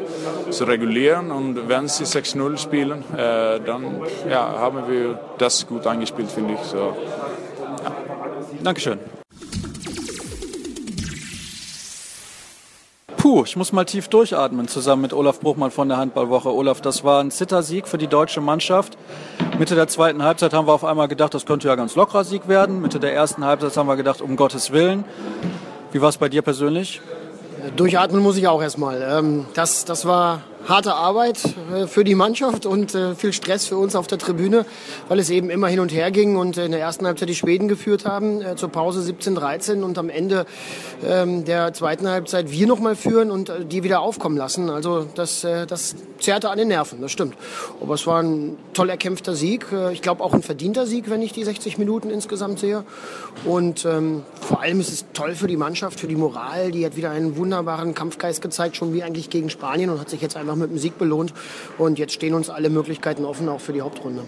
zu 0.50 0.64
regulieren 0.64 1.30
und 1.30 1.68
wenn 1.68 1.86
sie 1.86 2.02
6-0 2.02 2.58
spielen, 2.58 3.04
äh, 3.12 3.60
dann 3.60 4.00
ja, 4.28 4.52
haben 4.58 4.88
wir 4.88 5.20
das 5.38 5.64
gut 5.68 5.86
angespielt, 5.86 6.32
finde 6.32 6.54
ich. 6.54 6.60
So. 6.62 6.96
Dankeschön. 8.62 8.98
Puh, 13.16 13.44
ich 13.44 13.54
muss 13.54 13.72
mal 13.72 13.84
tief 13.84 14.08
durchatmen, 14.08 14.66
zusammen 14.66 15.02
mit 15.02 15.12
Olaf 15.12 15.40
Bruchmann 15.40 15.70
von 15.70 15.88
der 15.88 15.98
Handballwoche. 15.98 16.54
Olaf, 16.54 16.80
das 16.80 17.04
war 17.04 17.22
ein 17.22 17.30
Zittersieg 17.30 17.86
für 17.86 17.98
die 17.98 18.06
deutsche 18.06 18.40
Mannschaft. 18.40 18.96
Mitte 19.58 19.74
der 19.74 19.88
zweiten 19.88 20.22
Halbzeit 20.22 20.54
haben 20.54 20.66
wir 20.66 20.72
auf 20.72 20.84
einmal 20.84 21.06
gedacht, 21.06 21.34
das 21.34 21.44
könnte 21.44 21.68
ja 21.68 21.74
ganz 21.74 21.96
lockerer 21.96 22.24
Sieg 22.24 22.48
werden. 22.48 22.80
Mitte 22.80 22.98
der 22.98 23.14
ersten 23.14 23.44
Halbzeit 23.44 23.76
haben 23.76 23.88
wir 23.88 23.96
gedacht, 23.96 24.22
um 24.22 24.36
Gottes 24.36 24.72
Willen. 24.72 25.04
Wie 25.92 26.00
war 26.00 26.08
es 26.08 26.16
bei 26.16 26.30
dir 26.30 26.40
persönlich? 26.40 27.02
Durchatmen 27.76 28.22
muss 28.22 28.38
ich 28.38 28.48
auch 28.48 28.62
erstmal. 28.62 29.02
Ähm, 29.02 29.44
das, 29.52 29.84
das 29.84 30.06
war 30.06 30.40
harte 30.68 30.94
Arbeit 30.94 31.42
äh, 31.74 31.86
für 31.86 32.04
die 32.04 32.14
Mannschaft 32.14 32.66
und 32.66 32.94
äh, 32.94 33.14
viel 33.14 33.32
Stress 33.32 33.66
für 33.66 33.76
uns 33.76 33.96
auf 33.96 34.06
der 34.06 34.18
Tribüne, 34.18 34.66
weil 35.08 35.18
es 35.18 35.30
eben 35.30 35.50
immer 35.50 35.68
hin 35.68 35.80
und 35.80 35.92
her 35.92 36.10
ging 36.10 36.36
und 36.36 36.56
in 36.56 36.72
der 36.72 36.80
ersten 36.80 37.06
Halbzeit 37.06 37.28
die 37.28 37.34
Schweden 37.34 37.68
geführt 37.68 38.04
haben, 38.04 38.42
äh, 38.42 38.56
zur 38.56 38.68
Pause 38.68 39.00
17-13 39.00 39.82
und 39.82 39.98
am 39.98 40.08
Ende 40.08 40.46
ähm, 41.04 41.44
der 41.44 41.72
zweiten 41.72 42.08
Halbzeit 42.08 42.50
wir 42.50 42.66
nochmal 42.66 42.96
führen 42.96 43.30
und 43.30 43.52
die 43.70 43.82
wieder 43.82 44.00
aufkommen 44.00 44.36
lassen. 44.36 44.70
Also 44.70 45.06
das, 45.14 45.40
das 45.40 45.96
zerrte 46.18 46.50
an 46.50 46.58
den 46.58 46.68
Nerven, 46.68 47.00
das 47.00 47.12
stimmt. 47.12 47.34
Aber 47.80 47.94
es 47.94 48.06
war 48.06 48.22
ein 48.22 48.56
toll 48.74 48.90
erkämpfter 48.90 49.34
Sieg. 49.34 49.66
Ich 49.92 50.02
glaube 50.02 50.22
auch 50.22 50.34
ein 50.34 50.42
verdienter 50.42 50.86
Sieg, 50.86 51.10
wenn 51.10 51.22
ich 51.22 51.32
die 51.32 51.44
60 51.44 51.78
Minuten 51.78 52.10
insgesamt 52.10 52.58
sehe. 52.58 52.84
Und 53.44 53.84
ähm, 53.84 54.22
vor 54.40 54.60
allem 54.60 54.80
ist 54.80 54.92
es 54.92 55.04
toll 55.12 55.34
für 55.34 55.46
die 55.46 55.56
Mannschaft, 55.56 56.00
für 56.00 56.06
die 56.06 56.16
Moral. 56.16 56.70
Die 56.72 56.84
hat 56.84 56.96
wieder 56.96 57.10
einen 57.10 57.36
wunderbaren 57.36 57.94
Kampfgeist 57.94 58.42
gezeigt, 58.42 58.76
schon 58.76 58.92
wie 58.92 59.02
eigentlich 59.02 59.30
gegen 59.30 59.50
Spanien 59.50 59.90
und 59.90 60.00
hat 60.00 60.10
sich 60.10 60.20
jetzt 60.20 60.36
einfach 60.50 60.62
mit 60.62 60.70
dem 60.70 60.78
Sieg 60.78 60.98
belohnt. 60.98 61.32
Und 61.78 61.98
jetzt 61.98 62.12
stehen 62.12 62.34
uns 62.34 62.50
alle 62.50 62.70
Möglichkeiten 62.70 63.24
offen, 63.24 63.48
auch 63.48 63.60
für 63.60 63.72
die 63.72 63.82
Hauptrunde. 63.82 64.24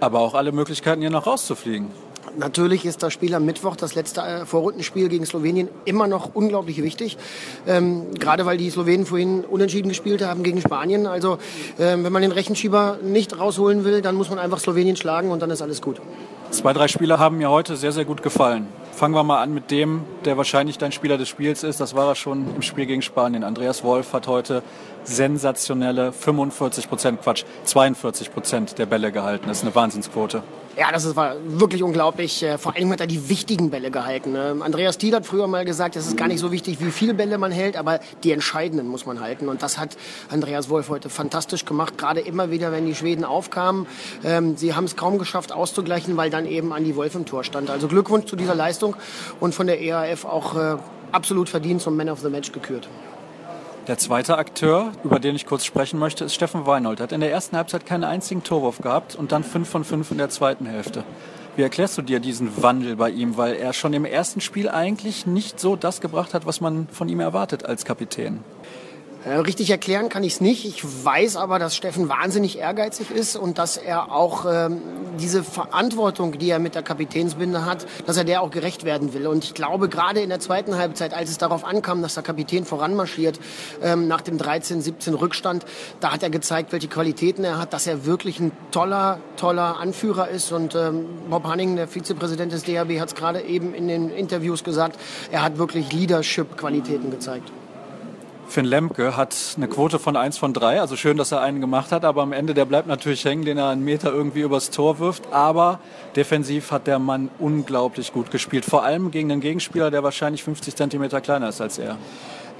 Aber 0.00 0.20
auch 0.20 0.34
alle 0.34 0.52
Möglichkeiten, 0.52 1.00
hier 1.00 1.10
noch 1.10 1.26
rauszufliegen. 1.26 1.88
Natürlich 2.36 2.84
ist 2.84 3.02
das 3.02 3.12
Spiel 3.12 3.34
am 3.34 3.44
Mittwoch, 3.44 3.76
das 3.76 3.94
letzte 3.94 4.20
äh, 4.20 4.46
Vorrundenspiel 4.46 5.08
gegen 5.08 5.24
Slowenien, 5.24 5.68
immer 5.84 6.08
noch 6.08 6.34
unglaublich 6.34 6.82
wichtig. 6.82 7.16
Ähm, 7.66 8.12
gerade 8.14 8.44
weil 8.44 8.56
die 8.56 8.70
Slowenen 8.70 9.06
vorhin 9.06 9.44
unentschieden 9.44 9.88
gespielt 9.88 10.22
haben 10.22 10.42
gegen 10.42 10.60
Spanien. 10.60 11.06
Also 11.06 11.38
ähm, 11.78 12.02
wenn 12.02 12.12
man 12.12 12.22
den 12.22 12.32
Rechenschieber 12.32 12.98
nicht 13.02 13.38
rausholen 13.38 13.84
will, 13.84 14.02
dann 14.02 14.16
muss 14.16 14.30
man 14.30 14.38
einfach 14.38 14.58
Slowenien 14.58 14.96
schlagen 14.96 15.30
und 15.30 15.42
dann 15.42 15.50
ist 15.50 15.62
alles 15.62 15.80
gut. 15.80 16.00
Zwei, 16.50 16.72
drei 16.72 16.88
Spieler 16.88 17.18
haben 17.18 17.38
mir 17.38 17.50
heute 17.50 17.76
sehr, 17.76 17.92
sehr 17.92 18.04
gut 18.04 18.22
gefallen. 18.22 18.66
Fangen 18.92 19.14
wir 19.14 19.24
mal 19.24 19.42
an 19.42 19.52
mit 19.52 19.70
dem, 19.70 20.02
der 20.24 20.36
wahrscheinlich 20.36 20.78
dein 20.78 20.92
Spieler 20.92 21.18
des 21.18 21.28
Spiels 21.28 21.64
ist. 21.64 21.80
Das 21.80 21.96
war 21.96 22.08
er 22.08 22.14
schon 22.14 22.46
im 22.54 22.62
Spiel 22.62 22.86
gegen 22.86 23.02
Spanien. 23.02 23.42
Andreas 23.42 23.82
Wolf 23.82 24.12
hat 24.12 24.28
heute 24.28 24.62
sensationelle 25.04 26.12
45 26.12 26.88
Prozent, 26.88 27.22
Quatsch, 27.22 27.44
42 27.64 28.32
Prozent 28.32 28.78
der 28.78 28.86
Bälle 28.86 29.12
gehalten. 29.12 29.44
Das 29.48 29.58
ist 29.58 29.64
eine 29.64 29.74
Wahnsinnsquote. 29.74 30.42
Ja, 30.76 30.90
das 30.90 31.14
war 31.14 31.36
wirklich 31.46 31.84
unglaublich. 31.84 32.42
Äh, 32.42 32.58
vor 32.58 32.74
allem 32.74 32.90
hat 32.90 33.00
er 33.00 33.06
die 33.06 33.28
wichtigen 33.28 33.70
Bälle 33.70 33.92
gehalten. 33.92 34.34
Ähm, 34.36 34.60
Andreas 34.60 34.98
Thiel 34.98 35.14
hat 35.14 35.24
früher 35.24 35.46
mal 35.46 35.64
gesagt, 35.64 35.94
es 35.94 36.08
ist 36.08 36.16
gar 36.16 36.26
nicht 36.26 36.40
so 36.40 36.50
wichtig, 36.50 36.80
wie 36.80 36.90
viele 36.90 37.14
Bälle 37.14 37.38
man 37.38 37.52
hält, 37.52 37.76
aber 37.76 38.00
die 38.24 38.32
entscheidenden 38.32 38.88
muss 38.88 39.06
man 39.06 39.20
halten. 39.20 39.48
Und 39.48 39.62
das 39.62 39.78
hat 39.78 39.96
Andreas 40.30 40.68
Wolf 40.68 40.88
heute 40.88 41.10
fantastisch 41.10 41.64
gemacht. 41.64 41.96
Gerade 41.96 42.20
immer 42.20 42.50
wieder, 42.50 42.72
wenn 42.72 42.86
die 42.86 42.96
Schweden 42.96 43.24
aufkamen. 43.24 43.86
Ähm, 44.24 44.56
sie 44.56 44.74
haben 44.74 44.84
es 44.84 44.96
kaum 44.96 45.18
geschafft 45.18 45.52
auszugleichen, 45.52 46.16
weil 46.16 46.30
dann 46.30 46.44
eben 46.44 46.72
Andi 46.72 46.96
Wolf 46.96 47.14
im 47.14 47.24
Tor 47.24 47.44
stand. 47.44 47.70
Also 47.70 47.86
Glückwunsch 47.86 48.26
zu 48.26 48.34
dieser 48.34 48.56
Leistung 48.56 48.96
und 49.38 49.54
von 49.54 49.68
der 49.68 49.80
EAF 49.80 50.24
auch 50.24 50.56
äh, 50.56 50.76
absolut 51.12 51.48
verdient 51.48 51.82
zum 51.82 51.96
Man 51.96 52.08
of 52.08 52.18
the 52.18 52.30
Match 52.30 52.50
gekürt. 52.50 52.88
Der 53.86 53.98
zweite 53.98 54.38
Akteur, 54.38 54.92
über 55.04 55.20
den 55.20 55.36
ich 55.36 55.44
kurz 55.44 55.66
sprechen 55.66 55.98
möchte, 55.98 56.24
ist 56.24 56.34
Steffen 56.34 56.64
Weinhold. 56.64 57.00
Er 57.00 57.02
hat 57.02 57.12
in 57.12 57.20
der 57.20 57.30
ersten 57.30 57.54
Halbzeit 57.54 57.84
keinen 57.84 58.04
einzigen 58.04 58.42
Torwurf 58.42 58.78
gehabt 58.78 59.14
und 59.14 59.30
dann 59.30 59.44
fünf 59.44 59.68
von 59.68 59.84
fünf 59.84 60.10
in 60.10 60.16
der 60.16 60.30
zweiten 60.30 60.64
Hälfte. 60.64 61.04
Wie 61.54 61.62
erklärst 61.62 61.98
du 61.98 62.02
dir 62.02 62.18
diesen 62.18 62.62
Wandel 62.62 62.96
bei 62.96 63.10
ihm? 63.10 63.36
Weil 63.36 63.56
er 63.56 63.74
schon 63.74 63.92
im 63.92 64.06
ersten 64.06 64.40
Spiel 64.40 64.70
eigentlich 64.70 65.26
nicht 65.26 65.60
so 65.60 65.76
das 65.76 66.00
gebracht 66.00 66.32
hat, 66.32 66.46
was 66.46 66.62
man 66.62 66.88
von 66.88 67.10
ihm 67.10 67.20
erwartet 67.20 67.66
als 67.66 67.84
Kapitän. 67.84 68.40
Äh, 69.24 69.36
richtig 69.36 69.70
erklären 69.70 70.10
kann 70.10 70.22
ich 70.22 70.34
es 70.34 70.40
nicht. 70.40 70.66
Ich 70.66 70.84
weiß 71.04 71.36
aber, 71.36 71.58
dass 71.58 71.74
Steffen 71.74 72.08
wahnsinnig 72.08 72.58
ehrgeizig 72.58 73.10
ist 73.10 73.36
und 73.36 73.56
dass 73.56 73.78
er 73.78 74.12
auch 74.12 74.44
ähm, 74.46 74.82
diese 75.18 75.42
Verantwortung, 75.42 76.38
die 76.38 76.50
er 76.50 76.58
mit 76.58 76.74
der 76.74 76.82
Kapitänsbinde 76.82 77.64
hat, 77.64 77.86
dass 78.06 78.18
er 78.18 78.24
der 78.24 78.42
auch 78.42 78.50
gerecht 78.50 78.84
werden 78.84 79.14
will. 79.14 79.26
Und 79.26 79.44
ich 79.44 79.54
glaube, 79.54 79.88
gerade 79.88 80.20
in 80.20 80.28
der 80.28 80.40
zweiten 80.40 80.76
Halbzeit, 80.76 81.14
als 81.14 81.30
es 81.30 81.38
darauf 81.38 81.64
ankam, 81.64 82.02
dass 82.02 82.14
der 82.14 82.22
Kapitän 82.22 82.66
voranmarschiert, 82.66 83.40
ähm, 83.82 84.08
nach 84.08 84.20
dem 84.20 84.36
13-17 84.36 85.14
Rückstand, 85.14 85.64
da 86.00 86.12
hat 86.12 86.22
er 86.22 86.30
gezeigt, 86.30 86.72
welche 86.72 86.88
Qualitäten 86.88 87.44
er 87.44 87.58
hat, 87.58 87.72
dass 87.72 87.86
er 87.86 88.04
wirklich 88.04 88.40
ein 88.40 88.52
toller, 88.72 89.20
toller 89.36 89.78
Anführer 89.78 90.28
ist. 90.28 90.52
Und 90.52 90.74
ähm, 90.74 91.06
Bob 91.30 91.44
Hanning, 91.44 91.76
der 91.76 91.88
Vizepräsident 91.88 92.52
des 92.52 92.64
DHB, 92.64 93.00
hat 93.00 93.08
es 93.08 93.14
gerade 93.14 93.40
eben 93.40 93.72
in 93.72 93.88
den 93.88 94.10
Interviews 94.10 94.64
gesagt, 94.64 94.98
er 95.32 95.42
hat 95.42 95.56
wirklich 95.56 95.92
Leadership-Qualitäten 95.92 97.10
gezeigt. 97.10 97.50
Finn 98.46 98.64
Lemke 98.64 99.16
hat 99.16 99.34
eine 99.56 99.68
Quote 99.68 99.98
von 99.98 100.16
1 100.16 100.38
von 100.38 100.52
3, 100.52 100.80
also 100.80 100.96
schön, 100.96 101.16
dass 101.16 101.32
er 101.32 101.40
einen 101.40 101.60
gemacht 101.60 101.90
hat, 101.92 102.04
aber 102.04 102.22
am 102.22 102.32
Ende, 102.32 102.54
der 102.54 102.64
bleibt 102.64 102.86
natürlich 102.86 103.24
hängen, 103.24 103.44
den 103.44 103.58
er 103.58 103.70
einen 103.70 103.84
Meter 103.84 104.12
irgendwie 104.12 104.42
übers 104.42 104.70
Tor 104.70 104.98
wirft. 104.98 105.32
Aber 105.32 105.80
defensiv 106.14 106.70
hat 106.70 106.86
der 106.86 106.98
Mann 106.98 107.30
unglaublich 107.38 108.12
gut 108.12 108.30
gespielt, 108.30 108.64
vor 108.64 108.84
allem 108.84 109.10
gegen 109.10 109.32
einen 109.32 109.40
Gegenspieler, 109.40 109.90
der 109.90 110.02
wahrscheinlich 110.02 110.44
50 110.44 110.76
Zentimeter 110.76 111.20
kleiner 111.20 111.48
ist 111.48 111.60
als 111.60 111.78
er. 111.78 111.96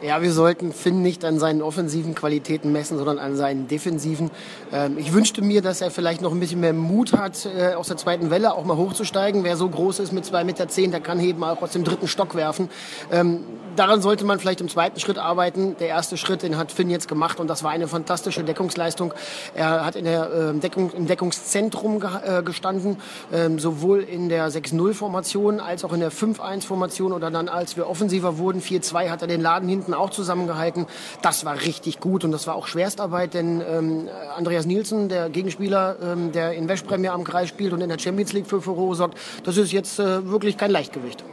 Ja, 0.05 0.21
wir 0.21 0.33
sollten 0.33 0.75
Finn 0.75 1.01
nicht 1.01 1.25
an 1.25 1.39
seinen 1.39 1.63
offensiven 1.63 2.15
Qualitäten 2.15 2.73
messen, 2.73 2.99
sondern 2.99 3.19
an 3.19 3.37
seinen 3.37 3.69
defensiven. 3.69 4.31
Ähm, 4.71 4.99
ich 4.99 5.15
wünschte 5.15 5.41
mir, 5.41 5.63
dass 5.63 5.81
er 5.81 5.91
vielleicht 5.91 6.21
noch 6.21 6.31
ein 6.31 6.41
bisschen 6.41 6.61
mehr 6.61 6.75
Mut 6.75 7.15
hat, 7.15 7.47
äh, 7.47 7.73
aus 7.73 7.89
der 7.89 7.97
zweiten 7.97 8.29
Welle 8.29 8.53
auch 8.53 8.67
mal 8.67 8.77
hochzusteigen. 8.77 9.45
Wer 9.45 9.57
so 9.57 9.67
groß 9.67 10.01
ist 10.01 10.13
mit 10.13 10.27
zwei 10.27 10.45
Meter, 10.45 10.69
zehn, 10.69 10.91
der 10.91 11.01
kann 11.01 11.21
eben 11.21 11.43
auch 11.43 11.63
aus 11.63 11.71
dem 11.71 11.85
dritten 11.85 12.07
Stock 12.07 12.35
werfen. 12.35 12.69
Ähm, 13.11 13.45
daran 13.77 14.03
sollte 14.03 14.27
man 14.27 14.39
vielleicht 14.39 14.61
im 14.61 14.69
zweiten 14.69 15.01
Schritt 15.01 15.17
arbeiten. 15.17 15.75
Der 15.81 15.89
erste 15.89 16.19
Schritt, 16.19 16.43
den 16.43 16.59
hat 16.59 16.71
Finn 16.71 16.91
jetzt 16.91 17.09
gemacht 17.09 17.41
und 17.41 17.49
das 17.49 17.65
war 17.65 17.71
eine 17.71 17.89
fantastische 17.89 18.45
Deckungsleistung. 18.45 19.15
Er 19.55 19.87
hat 19.87 19.97
in 19.97 20.05
der 20.05 20.31
äh, 20.31 20.59
Deckung, 20.59 20.91
im 20.91 21.07
Deckungszentrum 21.07 22.03
äh, 22.03 22.43
gestanden, 22.43 22.99
ähm, 23.33 23.59
sowohl 23.59 24.01
in 24.01 24.29
der 24.29 24.51
6-0-Formation 24.51 25.61
als 25.61 25.83
auch 25.83 25.95
in 25.95 26.01
der 26.01 26.13
5-1-Formation 26.13 27.13
oder 27.13 27.31
dann, 27.31 27.49
als 27.49 27.79
wir 27.79 27.89
offensiver 27.89 28.37
wurden, 28.37 28.61
4-2, 28.61 29.09
hat 29.09 29.23
er 29.23 29.29
den 29.29 29.41
Laden 29.41 29.67
hinten 29.67 29.94
auch 29.95 30.11
zusammengehalten. 30.11 30.87
Das 31.23 31.45
war 31.45 31.61
richtig 31.61 32.01
gut 32.01 32.25
und 32.25 32.33
das 32.33 32.47
war 32.47 32.55
auch 32.55 32.67
Schwerstarbeit, 32.67 33.35
denn 33.35 33.61
ähm, 33.61 34.09
Andreas 34.37 34.67
Nielsen, 34.67 35.09
der 35.09 35.31
Gegenspieler, 35.31 35.97
ähm, 36.03 36.33
der 36.33 36.53
in 36.53 36.69
Westpremier 36.69 37.13
am 37.13 37.25
Kreis 37.25 37.49
spielt 37.49 37.73
und 37.73 37.81
in 37.81 37.89
der 37.89 37.99
Champions 37.99 38.33
League 38.33 38.47
für 38.47 38.61
Furore 38.61 38.95
sorgt, 38.95 39.19
das 39.45 39.57
ist 39.57 39.73
jetzt 39.73 39.99
äh, 39.99 40.29
wirklich 40.29 40.57
kein 40.57 40.71
Leichtgewicht. 40.71 41.25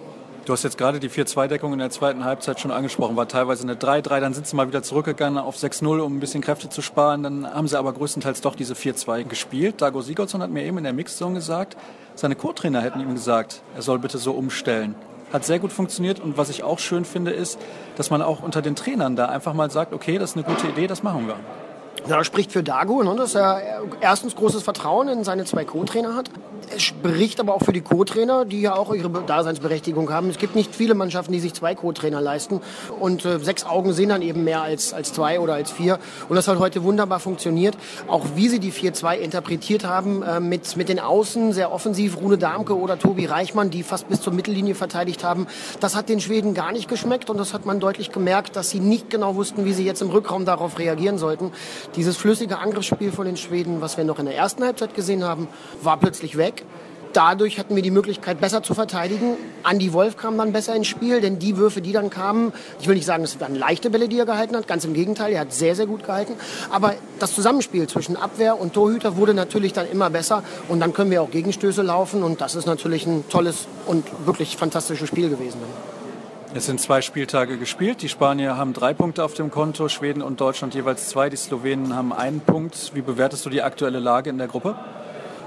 Du 0.46 0.54
hast 0.54 0.64
jetzt 0.64 0.80
gerade 0.80 1.00
die 1.00 1.10
4-2-Deckung 1.10 1.72
in 1.72 1.80
der 1.80 1.92
zweiten 1.92 2.26
Halbzeit 2.26 2.60
schon 2.60 2.72
angesprochen, 2.72 3.16
war 3.16 3.28
teilweise 3.28 3.62
eine 3.62 3.76
3-3, 3.76 4.20
dann 4.20 4.34
sind 4.34 4.48
sie 4.48 4.56
mal 4.56 4.68
wieder 4.68 4.82
zurückgegangen 4.82 5.38
auf 5.38 5.56
6-0, 5.56 6.00
um 6.00 6.18
ein 6.18 6.20
bisschen 6.20 6.42
Kräfte 6.42 6.68
zu 6.68 6.82
sparen. 6.82 7.22
Dann 7.22 7.54
haben 7.54 7.68
sie 7.68 7.78
aber 7.78 7.94
größtenteils 7.94 8.42
doch 8.42 8.56
diese 8.56 8.74
4-2 8.74 9.26
gespielt. 9.26 9.82
Dago 9.82 10.02
Sigurdsson 10.02 10.42
hat 10.42 10.50
mir 10.50 10.64
eben 10.64 10.80
in 10.80 10.84
der 10.84 10.94
Mixzone 10.94 11.36
gesagt, 11.36 11.78
seine 12.16 12.36
Co-Trainer 12.36 12.82
hätten 12.82 13.00
ihm 13.00 13.14
gesagt, 13.14 13.62
er 13.76 13.84
soll 13.84 14.00
bitte 14.00 14.18
so 14.18 14.32
umstellen 14.32 14.96
hat 15.34 15.46
sehr 15.46 15.60
gut 15.60 15.72
funktioniert. 15.72 16.20
Und 16.20 16.38
was 16.38 16.50
ich 16.50 16.64
auch 16.64 16.80
schön 16.80 17.06
finde, 17.06 17.32
ist, 17.32 17.60
dass 17.96 18.10
man 18.10 18.22
auch 18.22 18.42
unter 18.42 18.62
den 18.62 18.76
Trainern 18.76 19.16
da 19.16 19.28
einfach 19.28 19.54
mal 19.54 19.72
sagt, 19.72 19.94
okay, 19.94 20.18
das 20.18 20.32
ist 20.32 20.38
eine 20.38 20.46
gute 20.46 20.68
Idee, 20.68 20.88
das 20.88 21.04
machen 21.04 21.28
wir. 21.28 21.38
Ja, 22.08 22.24
spricht 22.24 22.52
für 22.52 22.64
Dago, 22.64 23.04
ne, 23.04 23.16
dass 23.16 23.36
er 23.36 23.62
erstens 24.02 24.36
großes 24.36 24.64
Vertrauen 24.64 25.08
in 25.08 25.24
seine 25.24 25.46
zwei 25.46 25.66
Co-Trainer 25.66 26.16
hat. 26.16 26.32
Es 26.74 26.82
spricht 26.84 27.40
aber 27.40 27.54
auch 27.54 27.64
für 27.64 27.74
die 27.74 27.82
Co-Trainer, 27.82 28.46
die 28.46 28.62
ja 28.62 28.76
auch 28.76 28.94
ihre 28.94 29.10
Daseinsberechtigung 29.10 30.12
haben. 30.12 30.30
Es 30.30 30.38
gibt 30.38 30.56
nicht 30.56 30.74
viele 30.74 30.96
Mannschaften, 30.96 31.34
die 31.34 31.40
sich 31.40 31.54
zwei 31.54 31.76
Co-Trainer 31.76 32.22
leisten. 32.22 32.62
Und 33.00 33.26
äh, 33.26 33.40
sechs 33.40 33.66
Augen 33.66 33.94
sehen 33.94 34.10
dann 34.10 34.22
eben 34.22 34.44
mehr 34.44 34.62
als, 34.62 34.94
als 34.94 35.14
zwei 35.14 35.40
oder 35.40 35.54
als 35.54 35.72
vier. 35.72 36.00
Und 36.30 36.36
das 36.38 36.48
hat 36.48 36.60
heute 36.60 36.84
wunderbar 36.84 37.20
funktioniert. 37.20 37.78
Auch 38.08 38.26
wie 38.36 38.48
sie 38.48 38.60
die 38.60 38.72
4-2 38.72 39.18
interpretiert 39.18 39.86
haben, 39.86 40.24
äh, 40.24 40.40
mit, 40.40 40.78
mit 40.78 40.90
den 40.90 41.00
Außen 41.00 41.54
sehr 41.54 41.72
offensiv, 41.72 42.18
Rune 42.18 42.38
Darmke 42.38 42.78
oder 42.78 42.98
Tobi 42.98 43.26
Reichmann, 43.26 43.70
die 43.70 43.84
fast 43.84 44.08
bis 44.08 44.22
zur 44.22 44.34
Mittellinie 44.34 44.76
verteidigt 44.76 45.24
haben. 45.24 45.48
Das 45.82 45.96
hat 45.96 46.10
den 46.10 46.20
Schweden 46.20 46.54
gar 46.54 46.72
nicht 46.72 46.88
geschmeckt 46.88 47.30
und 47.30 47.38
das 47.38 47.54
hat 47.54 47.66
man 47.66 47.80
deutlich 47.80 48.12
gemerkt, 48.12 48.56
dass 48.56 48.70
sie 48.70 48.80
nicht 48.80 49.10
genau 49.10 49.36
wussten, 49.36 49.66
wie 49.66 49.74
sie 49.74 49.86
jetzt 49.86 50.02
im 50.02 50.10
Rückraum 50.10 50.46
darauf 50.46 50.80
reagieren 50.80 51.18
sollten. 51.18 51.52
Dieses 51.96 52.18
flüssige 52.18 52.60
Angriffsspiel 52.60 53.12
von 53.12 53.26
den 53.26 53.38
Schweden, 53.38 53.82
was 53.82 53.98
wir 53.98 54.04
noch 54.04 54.20
in 54.20 54.26
der 54.26 54.36
ersten 54.36 54.64
Halbzeit 54.64 54.96
gesehen 54.96 55.24
haben, 55.24 55.48
war 55.82 55.98
plötzlich 55.98 56.38
weg. 56.38 56.64
Dadurch 57.14 57.60
hatten 57.60 57.76
wir 57.76 57.84
die 57.84 57.92
Möglichkeit, 57.92 58.40
besser 58.40 58.64
zu 58.64 58.74
verteidigen. 58.74 59.36
Andy 59.70 59.92
Wolf 59.92 60.16
kam 60.16 60.38
dann 60.38 60.54
besser 60.54 60.76
ins 60.76 60.88
Spiel, 60.88 61.20
denn 61.20 61.40
die 61.40 61.58
Würfe, 61.58 61.82
die 61.82 61.92
dann 61.92 62.10
kamen, 62.10 62.54
ich 62.80 62.88
will 62.88 62.96
nicht 62.96 63.06
sagen, 63.06 63.24
es 63.24 63.40
waren 63.40 63.56
leichte 63.56 63.90
Bälle, 63.90 64.08
die 64.08 64.18
er 64.18 64.26
gehalten 64.26 64.56
hat, 64.56 64.68
ganz 64.68 64.86
im 64.86 64.94
Gegenteil, 64.94 65.34
er 65.34 65.42
hat 65.42 65.54
sehr, 65.54 65.76
sehr 65.76 65.88
gut 65.88 66.06
gehalten. 66.06 66.34
Aber 66.70 66.94
das 67.20 67.34
Zusammenspiel 67.36 67.88
zwischen 67.88 68.16
Abwehr 68.16 68.60
und 68.60 68.74
Torhüter 68.74 69.18
wurde 69.18 69.34
natürlich 69.34 69.74
dann 69.74 69.90
immer 69.90 70.10
besser 70.10 70.44
und 70.70 70.80
dann 70.80 70.94
können 70.94 71.12
wir 71.12 71.22
auch 71.22 71.32
Gegenstöße 71.32 71.82
laufen 71.82 72.24
und 72.24 72.40
das 72.40 72.56
ist 72.56 72.66
natürlich 72.66 73.06
ein 73.06 73.26
tolles 73.30 73.68
und 73.88 74.06
wirklich 74.26 74.56
fantastisches 74.56 75.10
Spiel 75.10 75.30
gewesen. 75.30 75.60
Es 76.54 76.66
sind 76.66 76.82
zwei 76.82 77.02
Spieltage 77.02 77.58
gespielt. 77.58 78.02
Die 78.02 78.10
Spanier 78.10 78.58
haben 78.58 78.74
drei 78.74 78.94
Punkte 78.94 79.24
auf 79.24 79.34
dem 79.34 79.50
Konto, 79.52 79.88
Schweden 79.88 80.22
und 80.22 80.42
Deutschland 80.42 80.76
jeweils 80.76 81.08
zwei. 81.08 81.30
Die 81.30 81.38
Slowenen 81.38 81.96
haben 81.96 82.12
einen 82.12 82.42
Punkt. 82.42 82.92
Wie 82.94 83.02
bewertest 83.02 83.46
du 83.46 83.50
die 83.50 83.62
aktuelle 83.62 84.00
Lage 84.00 84.30
in 84.30 84.38
der 84.38 84.48
Gruppe? 84.48 84.76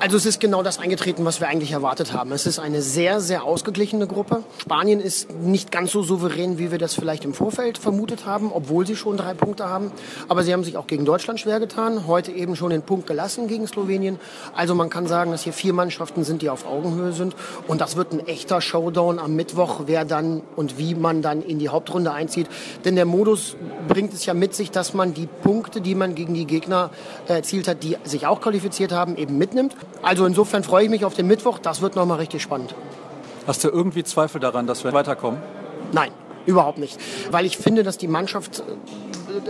Also 0.05 0.19
es 0.19 0.27
ist 0.27 0.38
genau 0.38 0.62
das 0.62 0.79
eingetreten, 0.79 1.25
was 1.25 1.40
wir 1.40 1.49
eigentlich 1.49 1.73
erwartet 1.73 2.12
haben. 2.12 2.31
Es 2.33 2.45
ist 2.45 2.59
eine 2.59 2.83
sehr, 2.83 3.23
sehr 3.23 3.45
ausgeglichene 3.45 4.07
Gruppe. 4.07 4.43
Spanien 4.59 5.01
ist 5.01 5.31
nicht 5.31 5.73
ganz 5.73 5.93
so 5.93 6.03
souverän, 6.03 6.59
wie 6.59 6.71
wir 6.71 6.77
das 6.77 6.93
vielleicht 6.93 7.25
im 7.25 7.33
Vorfeld 7.33 7.79
vermutet 7.79 8.27
haben, 8.27 8.53
obwohl 8.53 8.87
sie 8.87 8.97
schon 8.97 9.17
drei 9.17 9.33
Punkte 9.33 9.67
haben. 9.67 9.93
Aber 10.29 10.43
sie 10.43 10.53
haben 10.53 10.62
sich 10.62 10.77
auch 10.77 10.87
gegen 10.88 11.07
Deutschland 11.07 11.40
schwer 11.40 11.59
getan. 11.59 12.07
Heute 12.07 12.33
eben 12.33 12.55
schon 12.55 12.69
den 12.69 12.83
Punkt 12.83 13.07
gelassen 13.07 13.49
gegen 13.49 13.67
Slowenien. 13.67 14.19
Also 14.55 14.75
man 14.75 14.90
kann 14.90 15.07
sagen, 15.07 15.31
dass 15.31 15.45
hier 15.45 15.55
vier 15.55 15.73
Mannschaften 15.73 16.23
sind, 16.23 16.43
die 16.43 16.51
auf 16.51 16.67
Augenhöhe 16.67 17.14
sind. 17.14 17.35
Und 17.67 17.81
das 17.81 17.97
wird 17.97 18.12
ein 18.12 18.27
echter 18.27 18.61
Showdown 18.61 19.19
am 19.19 19.35
Mittwoch, 19.35 19.85
wer 19.87 20.05
dann 20.05 20.43
und 20.55 20.77
wie 20.77 20.95
man 20.95 21.23
dann 21.23 21.40
in 21.40 21.59
die 21.59 21.71
Hauptrunde 21.71 22.12
einzieht. 22.12 22.49
Denn 22.85 22.95
der 22.95 23.07
Modus 23.07 23.57
bringt 23.88 24.12
es 24.12 24.27
ja 24.27 24.35
mit 24.35 24.55
sich, 24.55 24.71
dass 24.71 24.93
man 24.93 25.14
die 25.14 25.27
Punkte, 25.27 25.81
die 25.81 25.95
man 25.95 26.14
gegen 26.14 26.35
die 26.35 26.47
Gegner 26.47 26.90
erzielt 27.27 27.69
hat, 27.69 27.83
die 27.83 27.97
sich 28.05 28.27
auch 28.27 28.43
qualifiziert 28.43 28.93
haben, 28.93 29.17
eben 29.17 29.38
mitnimmt. 29.38 29.75
Also 30.03 30.27
insofern 30.27 30.63
freue 30.65 30.85
ich 30.85 30.91
mich 30.91 31.05
auf 31.05 31.15
den 31.15 31.27
Mittwoch. 31.27 31.59
Das 31.59 31.81
wird 31.81 31.97
nochmal 31.97 32.19
richtig 32.19 32.43
spannend. 32.43 32.75
Hast 33.47 33.63
du 33.65 33.69
irgendwie 33.69 34.05
Zweifel 34.05 34.41
daran, 34.41 34.67
dass 34.67 34.85
wir 34.85 34.93
weiterkommen? 34.93 35.41
Nein, 35.93 36.11
überhaupt 36.47 36.79
nicht. 36.79 36.99
Weil 37.31 37.47
ich 37.47 37.59
finde, 37.59 37.83
dass 37.83 37.99
die 37.99 38.09
Mannschaft 38.09 38.63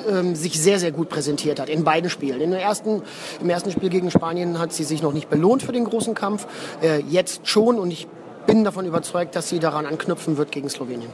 äh, 0.09 0.35
sich 0.35 0.61
sehr, 0.61 0.79
sehr 0.79 0.93
gut 0.93 1.09
präsentiert 1.09 1.61
hat 1.61 1.69
in 1.69 1.85
beiden 1.85 2.11
Spielen. 2.11 2.41
In 2.41 2.53
ersten, 2.53 3.03
Im 3.41 3.51
ersten 3.51 3.71
Spiel 3.71 3.91
gegen 3.91 4.11
Spanien 4.11 4.59
hat 4.59 4.73
sie 4.73 4.85
sich 4.85 5.03
noch 5.03 5.13
nicht 5.13 5.31
belohnt 5.31 5.63
für 5.63 5.73
den 5.73 5.85
großen 5.85 6.15
Kampf. 6.15 6.47
Äh, 6.83 7.01
jetzt 7.09 7.47
schon 7.47 7.79
und 7.79 7.91
ich 7.91 8.09
bin 8.47 8.65
davon 8.65 8.87
überzeugt, 8.87 9.37
dass 9.37 9.49
sie 9.49 9.59
daran 9.59 9.87
anknüpfen 9.87 10.37
wird 10.37 10.53
gegen 10.53 10.69
Slowenien. 10.69 11.13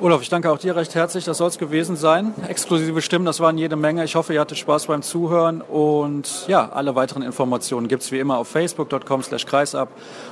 Olaf, 0.00 0.22
ich 0.22 0.28
danke 0.28 0.48
auch 0.48 0.58
dir 0.58 0.76
recht 0.76 0.94
herzlich. 0.94 1.24
Das 1.24 1.38
soll 1.38 1.48
es 1.48 1.58
gewesen 1.58 1.96
sein. 1.96 2.32
Exklusive 2.46 3.02
Stimmen, 3.02 3.24
das 3.24 3.40
waren 3.40 3.58
jede 3.58 3.74
Menge. 3.74 4.04
Ich 4.04 4.14
hoffe, 4.14 4.32
ihr 4.32 4.40
hattet 4.40 4.56
Spaß 4.56 4.86
beim 4.86 5.02
Zuhören. 5.02 5.60
Und 5.60 6.46
ja, 6.46 6.70
alle 6.70 6.94
weiteren 6.94 7.22
Informationen 7.22 7.88
gibt 7.88 8.04
es 8.04 8.12
wie 8.12 8.20
immer 8.20 8.38
auf 8.38 8.46
facebook.com 8.46 9.24
slash 9.24 9.44
kreisab 9.44 9.88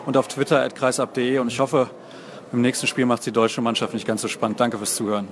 und 0.06 0.16
auf 0.16 0.28
twitter 0.28 0.62
at 0.62 0.76
kreisab.de. 0.76 1.40
Und 1.40 1.48
ich 1.48 1.58
hoffe, 1.58 1.90
im 2.52 2.60
nächsten 2.60 2.86
Spiel 2.86 3.06
macht 3.06 3.26
die 3.26 3.32
deutsche 3.32 3.60
Mannschaft 3.60 3.92
nicht 3.92 4.06
ganz 4.06 4.22
so 4.22 4.28
spannend. 4.28 4.60
Danke 4.60 4.78
fürs 4.78 4.94
Zuhören. 4.94 5.26